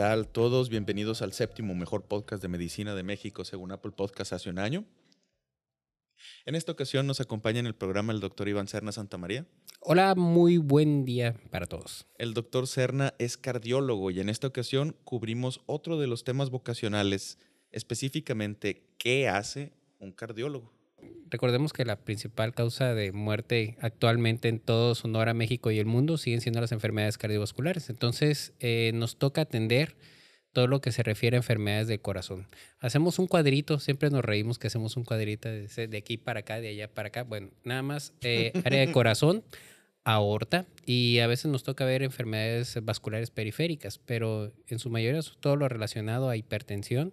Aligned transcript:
Tal 0.00 0.28
todos? 0.28 0.70
Bienvenidos 0.70 1.20
al 1.20 1.34
séptimo 1.34 1.74
mejor 1.74 2.04
podcast 2.06 2.40
de 2.40 2.48
medicina 2.48 2.94
de 2.94 3.02
México 3.02 3.44
según 3.44 3.70
Apple 3.70 3.92
Podcast 3.94 4.32
hace 4.32 4.48
un 4.48 4.58
año. 4.58 4.86
En 6.46 6.54
esta 6.54 6.72
ocasión 6.72 7.06
nos 7.06 7.20
acompaña 7.20 7.60
en 7.60 7.66
el 7.66 7.74
programa 7.74 8.14
el 8.14 8.20
doctor 8.20 8.48
Iván 8.48 8.66
Serna 8.66 8.92
Santamaría. 8.92 9.44
Hola, 9.78 10.14
muy 10.14 10.56
buen 10.56 11.04
día 11.04 11.38
para 11.50 11.66
todos. 11.66 12.06
El 12.16 12.32
doctor 12.32 12.66
Serna 12.66 13.12
es 13.18 13.36
cardiólogo 13.36 14.10
y 14.10 14.20
en 14.20 14.30
esta 14.30 14.46
ocasión 14.46 14.96
cubrimos 15.04 15.60
otro 15.66 15.98
de 15.98 16.06
los 16.06 16.24
temas 16.24 16.48
vocacionales, 16.48 17.36
específicamente 17.70 18.86
qué 18.96 19.28
hace 19.28 19.74
un 19.98 20.12
cardiólogo. 20.12 20.72
Recordemos 21.30 21.72
que 21.72 21.84
la 21.84 21.96
principal 21.96 22.54
causa 22.54 22.94
de 22.94 23.12
muerte 23.12 23.76
actualmente 23.80 24.48
en 24.48 24.58
todo 24.58 24.94
Sonora, 24.94 25.32
México 25.32 25.70
y 25.70 25.78
el 25.78 25.86
mundo 25.86 26.18
siguen 26.18 26.40
siendo 26.40 26.60
las 26.60 26.72
enfermedades 26.72 27.18
cardiovasculares. 27.18 27.88
Entonces, 27.88 28.52
eh, 28.58 28.90
nos 28.94 29.16
toca 29.16 29.42
atender 29.42 29.96
todo 30.52 30.66
lo 30.66 30.80
que 30.80 30.90
se 30.90 31.02
refiere 31.02 31.36
a 31.36 31.38
enfermedades 31.38 31.86
del 31.86 32.00
corazón. 32.00 32.48
Hacemos 32.80 33.18
un 33.18 33.28
cuadrito, 33.28 33.78
siempre 33.78 34.10
nos 34.10 34.24
reímos 34.24 34.58
que 34.58 34.66
hacemos 34.66 34.96
un 34.96 35.04
cuadrito 35.04 35.48
de, 35.48 35.86
de 35.86 35.96
aquí 35.96 36.16
para 36.16 36.40
acá, 36.40 36.60
de 36.60 36.68
allá 36.68 36.92
para 36.92 37.08
acá. 37.08 37.22
Bueno, 37.22 37.50
nada 37.62 37.82
más 37.82 38.12
eh, 38.22 38.52
área 38.64 38.80
de 38.80 38.90
corazón, 38.90 39.44
aorta 40.04 40.66
y 40.86 41.18
a 41.18 41.26
veces 41.26 41.50
nos 41.50 41.62
toca 41.62 41.84
ver 41.84 42.02
enfermedades 42.02 42.78
vasculares 42.82 43.30
periféricas, 43.30 43.98
pero 43.98 44.52
en 44.66 44.78
su 44.78 44.90
mayoría 44.90 45.20
es 45.20 45.36
todo 45.40 45.56
lo 45.56 45.68
relacionado 45.68 46.28
a 46.28 46.36
hipertensión 46.36 47.12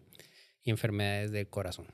y 0.63 0.71
enfermedades 0.71 1.31
del 1.31 1.47
corazón. 1.47 1.87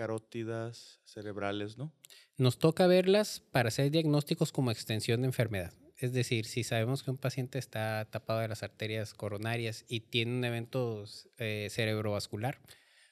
Carótidas 0.00 0.98
cerebrales, 1.04 1.76
¿no? 1.76 1.92
Nos 2.38 2.58
toca 2.58 2.86
verlas 2.86 3.40
para 3.52 3.68
hacer 3.68 3.90
diagnósticos 3.90 4.50
como 4.50 4.70
extensión 4.70 5.20
de 5.20 5.26
enfermedad. 5.26 5.74
Es 5.98 6.14
decir, 6.14 6.46
si 6.46 6.64
sabemos 6.64 7.02
que 7.02 7.10
un 7.10 7.18
paciente 7.18 7.58
está 7.58 8.06
tapado 8.10 8.40
de 8.40 8.48
las 8.48 8.62
arterias 8.62 9.12
coronarias 9.12 9.84
y 9.88 10.00
tiene 10.00 10.38
un 10.38 10.44
evento 10.46 11.04
eh, 11.36 11.68
cerebrovascular 11.70 12.62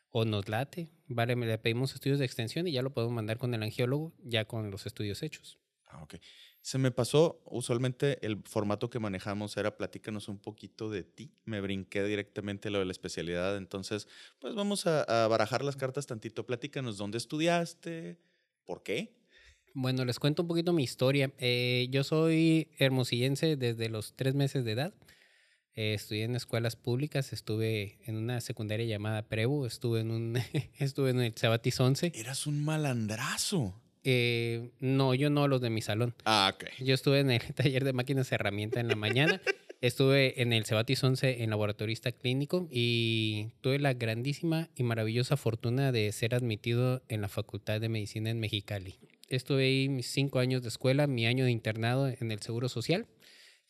o 0.09 0.25
nos 0.25 0.49
late, 0.49 0.89
vale, 1.09 1.37
le 1.37 1.59
pedimos 1.59 1.93
estudios 1.93 2.21
de 2.21 2.25
extensión 2.25 2.67
y 2.67 2.73
ya 2.73 2.81
lo 2.81 2.95
podemos 2.95 3.15
mandar 3.15 3.37
con 3.37 3.53
el 3.53 3.63
angiólogo 3.63 4.15
ya 4.25 4.47
con 4.47 4.71
los 4.71 4.87
estudios 4.87 5.23
hechos. 5.23 5.59
Ah, 5.85 6.03
ok. 6.03 6.15
Se 6.69 6.77
me 6.77 6.91
pasó, 6.91 7.41
usualmente 7.47 8.19
el 8.27 8.43
formato 8.45 8.91
que 8.91 8.99
manejamos 8.99 9.57
era 9.57 9.79
platícanos 9.79 10.29
un 10.29 10.39
poquito 10.39 10.91
de 10.91 11.03
ti. 11.03 11.33
Me 11.47 11.63
brinqué 11.63 12.05
directamente 12.05 12.69
lo 12.69 12.79
de 12.79 12.85
la 12.85 12.93
especialidad, 12.93 13.57
entonces 13.57 14.07
pues 14.39 14.55
vamos 14.55 14.87
a, 14.87 15.25
a 15.25 15.29
barajar 15.29 15.65
las 15.65 15.77
cartas 15.77 16.07
tantito. 16.07 16.45
Platícanos 16.45 16.99
dónde 16.99 17.17
estudiaste, 17.17 18.19
por 18.67 18.83
qué. 18.83 19.17
Bueno, 19.73 20.05
les 20.05 20.19
cuento 20.19 20.43
un 20.43 20.49
poquito 20.49 20.75
mi 20.75 20.83
historia. 20.83 21.33
Eh, 21.39 21.89
yo 21.91 22.05
soy 22.05 22.69
hermosillense 22.79 23.57
desde 23.57 23.89
los 23.89 24.13
tres 24.15 24.35
meses 24.35 24.67
de 24.67 24.73
edad. 24.73 24.95
Eh, 25.73 25.95
estudié 25.95 26.25
en 26.25 26.37
escuelas 26.37 26.77
públicas, 26.77 27.33
estuve 27.33 27.99
en 28.05 28.19
una 28.19 28.43
secundaria 28.43 28.85
llamada 28.85 29.27
Prevo, 29.27 29.65
estuve 29.65 30.01
en 30.01 30.11
un 30.11 30.37
estuve 30.79 31.13
en 31.13 31.23
el 31.23 31.33
Cebatis 31.33 31.81
11. 31.81 32.13
Eras 32.15 32.47
un 32.47 32.63
malandrazo. 32.63 33.81
Eh, 34.11 34.71
no, 34.81 35.13
yo 35.13 35.29
no, 35.29 35.49
los 35.49 35.61
de 35.61 35.69
mi 35.69 35.83
salón. 35.83 36.15
Ah, 36.25 36.51
ok. 36.55 36.65
Yo 36.79 36.95
estuve 36.95 37.21
en 37.21 37.31
el 37.31 37.43
taller 37.55 37.85
de 37.85 37.93
máquinas 37.93 38.31
de 38.31 38.37
herramienta 38.37 38.81
en 38.81 38.89
la 38.89 38.97
mañana. 38.97 39.39
estuve 39.83 40.41
en 40.41 40.55
el 40.55 40.65
Cebatis 40.65 41.05
11 41.05 41.43
en 41.43 41.51
laboratorista 41.51 42.11
clínico 42.11 42.69
y 42.71 43.49
tuve 43.61 43.79
la 43.79 43.93
grandísima 43.93 44.71
y 44.75 44.83
maravillosa 44.83 45.37
fortuna 45.37 45.93
de 45.93 46.11
ser 46.13 46.35
admitido 46.35 47.03
en 47.09 47.21
la 47.21 47.29
Facultad 47.29 47.83
de 47.83 47.91
Medicina 47.91 48.31
en 48.31 48.41
Mexicali. 48.41 48.99
Estuve 49.29 49.65
ahí 49.65 49.91
mis 49.91 50.07
cinco 50.07 50.39
años 50.39 50.63
de 50.63 50.69
escuela, 50.69 51.07
mi 51.07 51.27
año 51.27 51.45
de 51.45 51.51
internado 51.51 52.09
en 52.09 52.33
el 52.33 52.41
Seguro 52.41 52.71
Social 52.71 53.09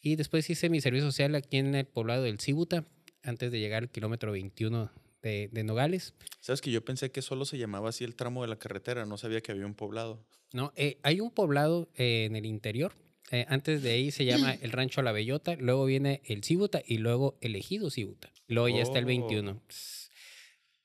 y 0.01 0.15
después 0.15 0.49
hice 0.49 0.71
mi 0.71 0.81
servicio 0.81 1.11
social 1.11 1.35
aquí 1.35 1.57
en 1.57 1.75
el 1.75 1.87
poblado 1.87 2.23
del 2.23 2.39
Cibuta 2.39 2.85
antes 3.25 3.51
de 3.51 3.59
llegar 3.59 3.83
al 3.83 3.91
kilómetro 3.91 4.31
21 4.31 4.89
de, 5.23 5.49
de, 5.53 5.65
Nogales. 5.65 6.15
Sabes 6.41 6.61
que 6.61 6.71
yo 6.71 6.85
pensé 6.85 7.11
que 7.11 7.23
solo 7.23 7.45
se 7.45 7.59
llamaba 7.59 7.91
así 7.91 8.05
el 8.05 8.15
tramo 8.15 8.43
de 8.43 8.49
la 8.49 8.59
carretera, 8.59 9.07
no 9.07 9.19
sabía 9.19 9.41
que 9.41 9.53
había 9.53 9.67
un 9.67 9.75
poblado. 9.75 10.25
No, 10.53 10.73
eh, 10.77 10.99
hay 11.03 11.21
un 11.21 11.31
poblado 11.31 11.89
eh, 11.97 12.25
en 12.25 12.37
el 12.37 12.47
interior. 12.47 12.93
Eh, 13.31 13.45
antes 13.49 13.83
de 13.83 13.91
ahí 13.91 14.11
se 14.11 14.25
llama 14.25 14.55
el 14.63 14.73
Rancho 14.73 15.03
La 15.03 15.13
Bellota, 15.13 15.57
luego 15.57 15.85
viene 15.85 16.23
el 16.25 16.45
Cibuta 16.45 16.83
y 16.87 16.99
luego 16.99 17.39
el 17.41 17.57
Ejido 17.57 17.91
Cibuta. 17.91 18.33
Luego 18.47 18.69
ya 18.69 18.83
está 18.83 18.99
el 18.99 19.05
21. 19.05 19.61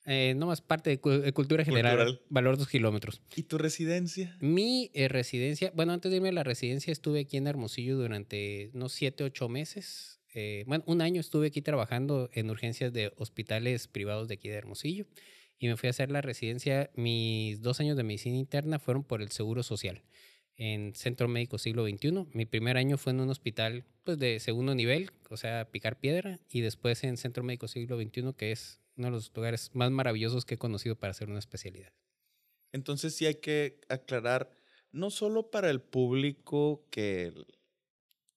Eh, 0.05 0.33
no 0.35 0.47
más 0.47 0.59
parte 0.59 0.89
de, 0.89 0.99
cu 0.99 1.11
de 1.11 1.31
cultura 1.31 1.63
general, 1.63 1.95
Cultural. 1.95 2.21
valor 2.29 2.57
dos 2.57 2.67
kilómetros. 2.67 3.21
¿Y 3.35 3.43
tu 3.43 3.57
residencia? 3.57 4.35
Mi 4.41 4.91
eh, 4.93 5.07
residencia, 5.07 5.71
bueno, 5.75 5.93
antes 5.93 6.11
de 6.11 6.17
irme 6.17 6.29
a 6.29 6.33
la 6.33 6.43
residencia 6.43 6.91
estuve 6.91 7.21
aquí 7.21 7.37
en 7.37 7.47
Hermosillo 7.47 7.97
durante 7.97 8.69
unos 8.73 8.91
siete, 8.91 9.23
ocho 9.23 9.47
meses. 9.47 10.19
Eh, 10.33 10.63
bueno, 10.67 10.83
un 10.87 11.01
año 11.01 11.21
estuve 11.21 11.47
aquí 11.47 11.61
trabajando 11.61 12.29
en 12.33 12.49
urgencias 12.49 12.91
de 12.91 13.13
hospitales 13.17 13.87
privados 13.87 14.27
de 14.27 14.35
aquí 14.35 14.49
de 14.49 14.55
Hermosillo 14.55 15.05
y 15.59 15.67
me 15.67 15.77
fui 15.77 15.87
a 15.87 15.91
hacer 15.91 16.11
la 16.11 16.21
residencia. 16.21 16.89
Mis 16.95 17.61
dos 17.61 17.79
años 17.79 17.95
de 17.97 18.03
medicina 18.03 18.35
interna 18.37 18.79
fueron 18.79 19.03
por 19.03 19.21
el 19.21 19.31
Seguro 19.31 19.63
Social 19.63 20.03
en 20.55 20.95
Centro 20.95 21.27
Médico 21.27 21.57
Siglo 21.57 21.87
XXI. 21.87 22.27
Mi 22.33 22.45
primer 22.45 22.77
año 22.77 22.97
fue 22.97 23.11
en 23.11 23.21
un 23.21 23.29
hospital 23.29 23.85
pues, 24.03 24.17
de 24.19 24.39
segundo 24.39 24.75
nivel, 24.75 25.11
o 25.29 25.37
sea, 25.37 25.69
picar 25.71 25.99
piedra, 25.99 26.39
y 26.49 26.61
después 26.61 27.03
en 27.03 27.17
Centro 27.17 27.43
Médico 27.43 27.67
Siglo 27.67 27.99
XXI, 28.01 28.33
que 28.35 28.51
es 28.51 28.79
uno 28.95 29.07
de 29.07 29.11
los 29.11 29.31
lugares 29.35 29.71
más 29.73 29.91
maravillosos 29.91 30.45
que 30.45 30.55
he 30.55 30.57
conocido 30.57 30.95
para 30.95 31.11
hacer 31.11 31.29
una 31.29 31.39
especialidad. 31.39 31.91
Entonces 32.71 33.15
sí 33.15 33.25
hay 33.25 33.35
que 33.35 33.79
aclarar, 33.89 34.49
no 34.91 35.09
solo 35.09 35.49
para 35.49 35.69
el 35.69 35.81
público 35.81 36.85
que 36.89 37.33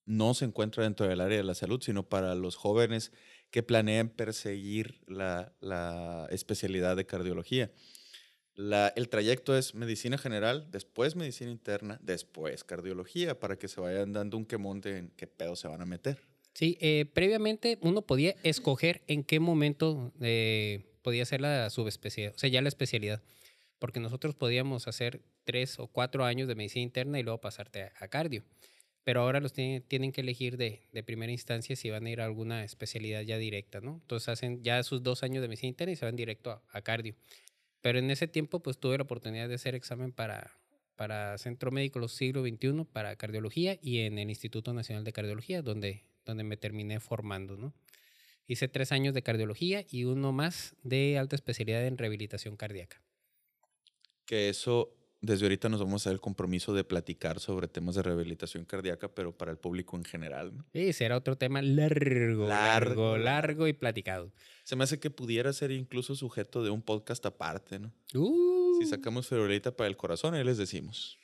no 0.06 0.34
se 0.34 0.44
encuentra 0.44 0.84
dentro 0.84 1.06
del 1.06 1.20
área 1.20 1.36
de 1.36 1.44
la 1.44 1.54
salud, 1.54 1.82
sino 1.82 2.08
para 2.08 2.34
los 2.34 2.56
jóvenes 2.56 3.12
que 3.50 3.62
planean 3.62 4.08
perseguir 4.08 5.00
la, 5.06 5.52
especialidad 6.30 6.96
de 6.96 7.06
cardiología. 7.06 7.70
El 8.56 9.08
trayecto 9.10 9.56
es 9.56 9.74
medicina 9.74 10.16
general, 10.16 10.70
después 10.70 11.14
medicina 11.14 11.50
interna, 11.50 11.98
después 12.02 12.64
cardiología, 12.64 13.38
para 13.38 13.58
que 13.58 13.68
se 13.68 13.80
vayan 13.80 14.12
dando 14.12 14.38
un 14.38 14.46
quemón 14.46 14.80
de 14.80 14.98
en 14.98 15.08
qué 15.10 15.26
pedo 15.26 15.56
se 15.56 15.68
van 15.68 15.82
a 15.82 15.86
meter. 15.86 16.22
Sí, 16.54 16.78
eh, 16.80 17.04
previamente 17.12 17.78
uno 17.82 18.00
podía 18.00 18.34
escoger 18.42 19.02
en 19.08 19.24
qué 19.24 19.40
momento 19.40 20.12
eh, 20.22 20.86
podía 21.02 21.24
hacer 21.24 21.42
la 21.42 21.68
subespecialidad, 21.68 22.34
o 22.34 22.38
sea, 22.38 22.48
ya 22.48 22.62
la 22.62 22.68
especialidad, 22.68 23.22
porque 23.78 24.00
nosotros 24.00 24.34
podíamos 24.34 24.88
hacer 24.88 25.20
tres 25.44 25.78
o 25.78 25.86
cuatro 25.86 26.24
años 26.24 26.48
de 26.48 26.54
medicina 26.54 26.82
interna 26.82 27.18
y 27.18 27.22
luego 27.22 27.42
pasarte 27.42 27.92
a 28.00 28.08
cardio, 28.08 28.42
pero 29.06 29.20
ahora 29.20 29.38
los 29.38 29.52
tienen, 29.52 29.82
tienen 29.82 30.10
que 30.10 30.22
elegir 30.22 30.56
de, 30.56 30.82
de, 30.90 31.02
primera 31.04 31.30
instancia 31.30 31.76
si 31.76 31.90
van 31.90 32.06
a 32.06 32.10
ir 32.10 32.20
a 32.20 32.24
alguna 32.24 32.64
especialidad 32.64 33.22
ya 33.22 33.38
directa, 33.38 33.80
¿no? 33.80 34.00
Entonces 34.02 34.28
hacen 34.28 34.64
ya 34.64 34.82
sus 34.82 35.04
dos 35.04 35.22
años 35.22 35.42
de 35.42 35.46
medicina 35.46 35.68
interna 35.68 35.92
y 35.92 35.96
se 35.96 36.04
van 36.04 36.16
directo 36.16 36.50
a, 36.50 36.62
a 36.70 36.82
cardio. 36.82 37.14
Pero 37.82 38.00
en 38.00 38.10
ese 38.10 38.26
tiempo, 38.26 38.60
pues 38.60 38.78
tuve 38.78 38.98
la 38.98 39.04
oportunidad 39.04 39.48
de 39.48 39.54
hacer 39.54 39.76
examen 39.76 40.10
para, 40.10 40.58
para 40.96 41.38
Centro 41.38 41.70
Médico 41.70 42.00
los 42.00 42.14
siglo 42.14 42.42
XXI, 42.42 42.84
para 42.92 43.14
cardiología 43.14 43.78
y 43.80 44.00
en 44.00 44.18
el 44.18 44.28
Instituto 44.28 44.74
Nacional 44.74 45.04
de 45.04 45.12
Cardiología, 45.12 45.62
donde 45.62 46.02
donde 46.26 46.44
me 46.44 46.56
terminé 46.56 47.00
formando, 47.00 47.56
¿no? 47.56 47.72
Hice 48.48 48.68
tres 48.68 48.92
años 48.92 49.14
de 49.14 49.22
cardiología 49.22 49.84
y 49.88 50.04
uno 50.04 50.32
más 50.32 50.76
de 50.82 51.18
alta 51.18 51.34
especialidad 51.34 51.86
en 51.86 51.98
rehabilitación 51.98 52.56
cardíaca. 52.56 53.00
Que 54.24 54.48
eso, 54.48 54.95
desde 55.20 55.44
ahorita 55.46 55.68
nos 55.68 55.80
vamos 55.80 56.06
a 56.06 56.10
dar 56.10 56.14
el 56.14 56.20
compromiso 56.20 56.74
de 56.74 56.84
platicar 56.84 57.40
sobre 57.40 57.68
temas 57.68 57.94
de 57.94 58.02
rehabilitación 58.02 58.64
cardíaca, 58.64 59.08
pero 59.08 59.36
para 59.36 59.50
el 59.50 59.58
público 59.58 59.96
en 59.96 60.04
general. 60.04 60.56
¿no? 60.56 60.66
Sí, 60.72 60.92
será 60.92 61.16
otro 61.16 61.36
tema 61.36 61.62
largo, 61.62 62.46
largo, 62.46 63.16
largo 63.16 63.66
y 63.66 63.72
platicado. 63.72 64.32
Se 64.64 64.76
me 64.76 64.84
hace 64.84 65.00
que 65.00 65.10
pudiera 65.10 65.52
ser 65.52 65.70
incluso 65.70 66.14
sujeto 66.14 66.62
de 66.62 66.70
un 66.70 66.82
podcast 66.82 67.24
aparte, 67.26 67.78
¿no? 67.78 67.92
Uh. 68.14 68.78
Si 68.80 68.86
sacamos 68.86 69.26
ferolita 69.26 69.74
para 69.74 69.88
el 69.88 69.96
corazón, 69.96 70.34
ahí 70.34 70.44
les 70.44 70.58
decimos. 70.58 71.18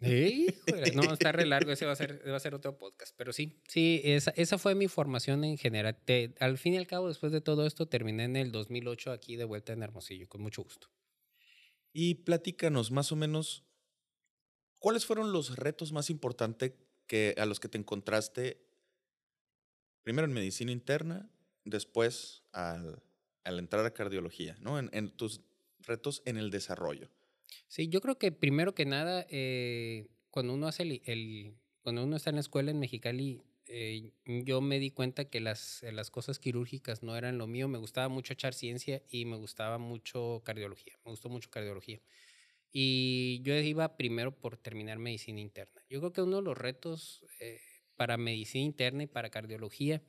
No, 0.00 1.02
está 1.12 1.32
re 1.32 1.46
largo, 1.46 1.72
ese 1.72 1.86
va 1.86 1.92
a 1.92 1.96
ser, 1.96 2.22
va 2.28 2.36
a 2.36 2.40
ser 2.40 2.54
otro 2.54 2.78
podcast, 2.78 3.14
pero 3.16 3.32
sí, 3.32 3.60
sí, 3.66 4.00
esa, 4.04 4.30
esa 4.36 4.58
fue 4.58 4.74
mi 4.74 4.86
formación 4.86 5.44
en 5.44 5.56
general. 5.56 5.96
Te, 6.04 6.34
al 6.40 6.58
fin 6.58 6.74
y 6.74 6.76
al 6.76 6.86
cabo, 6.86 7.08
después 7.08 7.32
de 7.32 7.40
todo 7.40 7.66
esto, 7.66 7.86
terminé 7.86 8.24
en 8.24 8.36
el 8.36 8.52
2008 8.52 9.12
aquí 9.12 9.36
de 9.36 9.44
vuelta 9.44 9.72
en 9.72 9.82
Hermosillo, 9.82 10.28
con 10.28 10.42
mucho 10.42 10.62
gusto. 10.62 10.88
Y 11.92 12.16
platícanos 12.16 12.90
más 12.90 13.12
o 13.12 13.16
menos 13.16 13.64
¿Cuáles 14.78 15.06
fueron 15.06 15.32
los 15.32 15.56
retos 15.56 15.92
más 15.92 16.08
importantes 16.10 16.72
que, 17.06 17.34
a 17.38 17.46
los 17.46 17.58
que 17.58 17.68
te 17.68 17.78
encontraste 17.78 18.64
primero 20.02 20.26
en 20.26 20.32
medicina 20.32 20.72
interna, 20.72 21.30
después 21.64 22.44
al, 22.52 23.02
entrar 23.44 23.84
a 23.84 23.92
cardiología, 23.92 24.56
¿no? 24.60 24.78
En, 24.78 25.10
tus 25.10 25.42
retos 25.80 26.22
en 26.24 26.36
el 26.38 26.50
desarrollo. 26.50 27.10
Sí, 27.66 27.88
yo 27.88 28.00
creo 28.00 28.18
que 28.18 28.32
primero 28.32 28.74
que 28.74 28.86
nada, 28.86 29.26
eh, 29.28 30.08
cuando 30.30 30.54
uno 30.54 30.68
hace 30.68 30.82
el, 30.82 31.56
cuando 31.82 32.04
uno 32.04 32.16
está 32.16 32.30
en 32.30 32.36
la 32.36 32.40
escuela 32.40 32.70
en 32.70 32.78
Mexicali, 32.78 33.42
eh, 33.68 34.12
yo 34.26 34.60
me 34.60 34.78
di 34.78 34.90
cuenta 34.90 35.26
que 35.26 35.40
las, 35.40 35.82
las 35.92 36.10
cosas 36.10 36.38
quirúrgicas 36.38 37.02
no 37.02 37.16
eran 37.16 37.38
lo 37.38 37.46
mío. 37.46 37.68
Me 37.68 37.78
gustaba 37.78 38.08
mucho 38.08 38.32
echar 38.32 38.54
ciencia 38.54 39.02
y 39.08 39.24
me 39.24 39.36
gustaba 39.36 39.78
mucho 39.78 40.42
cardiología. 40.44 40.98
Me 41.04 41.10
gustó 41.10 41.28
mucho 41.28 41.50
cardiología. 41.50 42.00
Y 42.72 43.40
yo 43.42 43.54
iba 43.54 43.96
primero 43.96 44.32
por 44.38 44.56
terminar 44.56 44.98
medicina 44.98 45.40
interna. 45.40 45.82
Yo 45.88 46.00
creo 46.00 46.12
que 46.12 46.22
uno 46.22 46.36
de 46.36 46.42
los 46.42 46.58
retos 46.58 47.24
eh, 47.40 47.60
para 47.96 48.16
medicina 48.16 48.64
interna 48.64 49.04
y 49.04 49.06
para 49.06 49.30
cardiología 49.30 50.02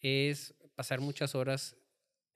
es 0.00 0.54
pasar 0.74 1.00
muchas 1.00 1.34
horas 1.34 1.76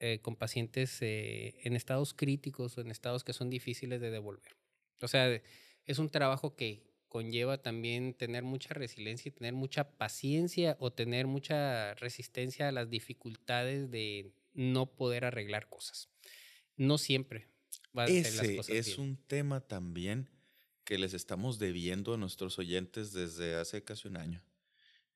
eh, 0.01 0.21
con 0.21 0.35
pacientes 0.35 1.01
eh, 1.01 1.55
en 1.63 1.77
estados 1.77 2.13
críticos 2.13 2.77
o 2.77 2.81
en 2.81 2.91
estados 2.91 3.23
que 3.23 3.33
son 3.33 3.51
difíciles 3.51 4.01
de 4.01 4.11
devolver. 4.11 4.57
O 5.01 5.09
sea, 5.09 5.41
es 5.87 5.99
un 5.99 6.11
trabajo 6.11 6.57
que 6.57 6.92
conlleva 7.13 7.59
también 7.59 8.15
tener 8.15 8.43
mucha 8.43 8.73
resiliencia 8.73 9.29
y 9.29 9.33
tener 9.33 9.53
mucha 9.53 9.99
paciencia 9.99 10.79
o 10.81 10.95
tener 10.95 11.27
mucha 11.27 11.93
resistencia 11.97 12.69
a 12.69 12.73
las 12.73 12.89
dificultades 12.89 13.91
de 13.91 14.33
no 14.55 14.87
poder 14.87 15.27
arreglar 15.27 15.69
cosas. 15.69 16.09
No 16.79 16.97
siempre 16.97 17.49
va 17.95 18.05
a 18.05 18.07
Ese 18.07 18.35
las 18.39 18.57
cosas 18.57 18.75
es 18.75 18.87
bien. 18.97 19.01
un 19.01 19.17
tema 19.27 19.61
también 19.61 20.31
que 20.85 20.97
les 20.97 21.13
estamos 21.13 21.59
debiendo 21.59 22.15
a 22.15 22.17
nuestros 22.17 22.59
oyentes 22.59 23.13
desde 23.13 23.57
hace 23.57 23.85
casi 23.85 24.09
un 24.09 24.17
año. 24.17 24.43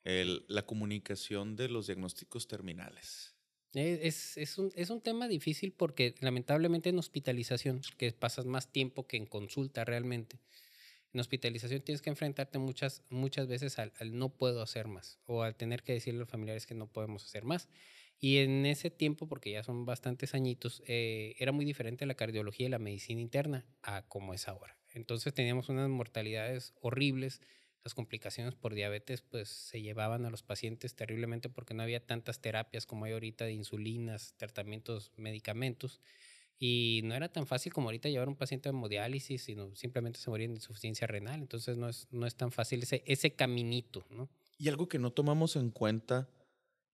El, 0.04 0.44
la 0.49 0.66
comunicación 0.66 1.56
de 1.56 1.70
los 1.70 1.87
diagnósticos 1.87 2.46
terminales. 2.46 3.34
Es, 3.72 4.00
es, 4.02 4.37
es 4.37 4.58
un, 4.58 4.70
es 4.75 4.90
un 4.90 5.00
tema 5.00 5.28
difícil 5.28 5.72
porque 5.72 6.14
lamentablemente 6.20 6.90
en 6.90 6.99
hospitalización, 6.99 7.81
que 7.96 8.12
pasas 8.12 8.44
más 8.44 8.70
tiempo 8.70 9.06
que 9.06 9.16
en 9.16 9.25
consulta 9.25 9.87
realmente, 9.87 10.38
en 11.12 11.20
hospitalización 11.20 11.82
tienes 11.82 12.02
que 12.02 12.10
enfrentarte 12.10 12.58
muchas, 12.58 13.02
muchas 13.08 13.46
veces 13.46 13.78
al, 13.78 13.92
no 14.12 14.30
puedo 14.30 14.62
hacer 14.62 14.88
más 14.88 15.18
o 15.24 15.42
al 15.42 15.56
tener 15.56 15.82
que 15.82 15.92
decirle 15.92 16.18
a 16.18 16.20
los 16.20 16.28
familiares 16.28 16.66
que 16.66 16.74
no 16.74 16.86
podemos 16.86 17.24
hacer 17.24 17.44
más. 17.44 17.68
Y 18.18 18.38
en 18.38 18.64
ese 18.64 18.90
tiempo, 18.90 19.28
porque 19.28 19.50
ya 19.50 19.62
son 19.62 19.84
bastantes 19.84 20.34
añitos, 20.34 20.82
eh, 20.86 21.36
era 21.38 21.52
muy 21.52 21.64
diferente 21.64 22.06
la 22.06 22.14
cardiología 22.14 22.66
y 22.66 22.70
la 22.70 22.78
medicina 22.78 23.20
interna 23.20 23.66
a 23.82 24.08
como 24.08 24.32
es 24.32 24.48
ahora. 24.48 24.78
Entonces 24.90 25.34
teníamos 25.34 25.68
unas 25.68 25.90
mortalidades 25.90 26.72
horribles, 26.80 27.42
las 27.86 27.94
complicaciones 27.94 28.56
por 28.56 28.74
diabetes 28.74 29.22
pues 29.22 29.48
se 29.48 29.80
llevaban 29.80 30.24
a 30.24 30.30
los 30.30 30.42
pacientes 30.42 30.96
terriblemente 30.96 31.48
porque 31.48 31.72
no 31.72 31.84
había 31.84 32.04
tantas 32.04 32.40
terapias 32.40 32.84
como 32.84 33.04
hay 33.04 33.12
ahorita 33.12 33.44
de 33.44 33.52
insulinas, 33.52 34.34
tratamientos, 34.36 35.12
medicamentos. 35.16 36.00
Y 36.58 37.02
no 37.04 37.14
era 37.14 37.30
tan 37.30 37.46
fácil 37.46 37.72
como 37.72 37.88
ahorita 37.88 38.08
llevar 38.08 38.28
un 38.28 38.36
paciente 38.36 38.68
a 38.68 38.70
hemodiálisis, 38.70 39.42
sino 39.42 39.74
simplemente 39.74 40.18
se 40.18 40.30
moría 40.30 40.48
de 40.48 40.54
insuficiencia 40.54 41.06
renal. 41.06 41.40
Entonces 41.40 41.76
no 41.76 41.88
es, 41.88 42.08
no 42.10 42.26
es 42.26 42.34
tan 42.34 42.50
fácil 42.50 42.82
ese, 42.82 43.02
ese 43.06 43.34
caminito, 43.34 44.06
¿no? 44.10 44.30
Y 44.58 44.68
algo 44.68 44.88
que 44.88 44.98
no 44.98 45.12
tomamos 45.12 45.56
en 45.56 45.70
cuenta 45.70 46.30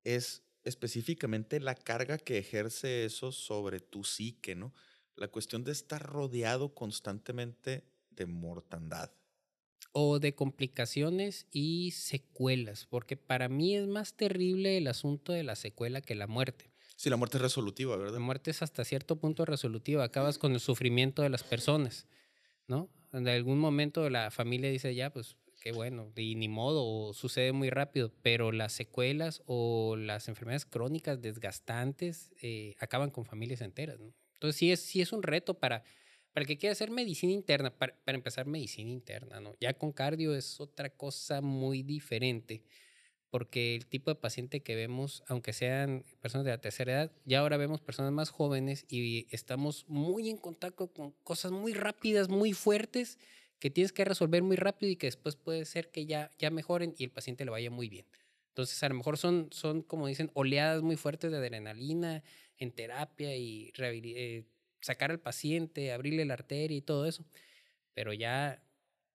es 0.02 0.42
específicamente 0.64 1.60
la 1.60 1.74
carga 1.74 2.18
que 2.18 2.38
ejerce 2.38 3.04
eso 3.04 3.32
sobre 3.32 3.80
tu 3.80 4.04
psique, 4.04 4.54
¿no? 4.54 4.72
La 5.16 5.28
cuestión 5.28 5.64
de 5.64 5.72
estar 5.72 6.02
rodeado 6.02 6.74
constantemente 6.74 7.84
de 8.10 8.26
mortandad. 8.26 9.10
O 9.92 10.20
de 10.20 10.34
complicaciones 10.34 11.46
y 11.50 11.90
secuelas, 11.90 12.86
porque 12.86 13.16
para 13.16 13.48
mí 13.48 13.76
es 13.76 13.86
más 13.86 14.14
terrible 14.14 14.76
el 14.76 14.86
asunto 14.86 15.32
de 15.32 15.42
la 15.42 15.56
secuela 15.56 16.00
que 16.00 16.14
la 16.14 16.26
muerte. 16.26 16.70
Sí, 17.00 17.08
la 17.08 17.16
muerte 17.16 17.38
es 17.38 17.42
resolutiva, 17.42 17.96
¿verdad? 17.96 18.12
La 18.12 18.20
muerte 18.20 18.50
es 18.50 18.60
hasta 18.60 18.84
cierto 18.84 19.16
punto 19.16 19.46
resolutiva, 19.46 20.04
acabas 20.04 20.36
con 20.36 20.52
el 20.52 20.60
sufrimiento 20.60 21.22
de 21.22 21.30
las 21.30 21.42
personas, 21.42 22.06
¿no? 22.66 22.90
En 23.14 23.26
algún 23.26 23.58
momento 23.58 24.10
la 24.10 24.30
familia 24.30 24.68
dice, 24.68 24.94
ya, 24.94 25.10
pues 25.10 25.38
qué 25.62 25.72
bueno, 25.72 26.12
y 26.14 26.34
ni 26.34 26.48
modo, 26.48 26.84
o 26.84 27.14
sucede 27.14 27.52
muy 27.52 27.70
rápido, 27.70 28.12
pero 28.20 28.52
las 28.52 28.74
secuelas 28.74 29.42
o 29.46 29.96
las 29.96 30.28
enfermedades 30.28 30.66
crónicas 30.66 31.22
desgastantes 31.22 32.34
eh, 32.42 32.74
acaban 32.80 33.08
con 33.08 33.24
familias 33.24 33.62
enteras, 33.62 33.98
¿no? 33.98 34.12
Entonces 34.34 34.56
sí 34.58 34.70
es, 34.70 34.80
sí 34.80 35.00
es 35.00 35.10
un 35.14 35.22
reto 35.22 35.54
para, 35.54 35.84
para 36.34 36.42
el 36.42 36.46
que 36.46 36.58
quiera 36.58 36.72
hacer 36.72 36.90
medicina 36.90 37.32
interna, 37.32 37.70
para, 37.70 37.96
para, 38.04 38.16
empezar 38.16 38.44
medicina 38.44 38.90
interna, 38.90 39.40
¿no? 39.40 39.56
Ya 39.58 39.72
con 39.72 39.92
cardio 39.92 40.36
es 40.36 40.60
otra 40.60 40.90
cosa 40.90 41.40
muy 41.40 41.82
diferente, 41.82 42.62
porque 43.30 43.76
el 43.76 43.86
tipo 43.86 44.10
de 44.10 44.16
paciente 44.16 44.60
que 44.60 44.74
vemos, 44.74 45.22
aunque 45.28 45.52
sean 45.52 46.04
personas 46.20 46.44
de 46.44 46.50
la 46.50 46.60
tercera 46.60 46.92
edad, 46.92 47.12
ya 47.24 47.40
ahora 47.40 47.56
vemos 47.56 47.80
personas 47.80 48.12
más 48.12 48.30
jóvenes 48.30 48.84
y 48.88 49.26
estamos 49.30 49.84
muy 49.88 50.28
en 50.28 50.36
contacto 50.36 50.88
con 50.88 51.12
cosas 51.22 51.52
muy 51.52 51.72
rápidas, 51.72 52.28
muy 52.28 52.52
fuertes, 52.52 53.18
que 53.60 53.70
tienes 53.70 53.92
que 53.92 54.04
resolver 54.04 54.42
muy 54.42 54.56
rápido 54.56 54.90
y 54.90 54.96
que 54.96 55.06
después 55.06 55.36
puede 55.36 55.64
ser 55.64 55.90
que 55.90 56.06
ya, 56.06 56.30
ya 56.38 56.50
mejoren 56.50 56.94
y 56.98 57.04
el 57.04 57.10
paciente 57.10 57.44
le 57.44 57.50
vaya 57.50 57.70
muy 57.70 57.88
bien. 57.88 58.06
Entonces, 58.48 58.82
a 58.82 58.88
lo 58.88 58.96
mejor 58.96 59.16
son, 59.16 59.48
son, 59.52 59.82
como 59.82 60.06
dicen, 60.08 60.30
oleadas 60.34 60.82
muy 60.82 60.96
fuertes 60.96 61.30
de 61.30 61.36
adrenalina 61.36 62.24
en 62.58 62.72
terapia 62.72 63.36
y 63.36 63.72
eh, 63.78 64.44
sacar 64.80 65.10
al 65.10 65.20
paciente, 65.20 65.92
abrirle 65.92 66.24
la 66.24 66.34
arteria 66.34 66.76
y 66.76 66.82
todo 66.82 67.06
eso. 67.06 67.24
Pero 67.94 68.12
ya, 68.12 68.62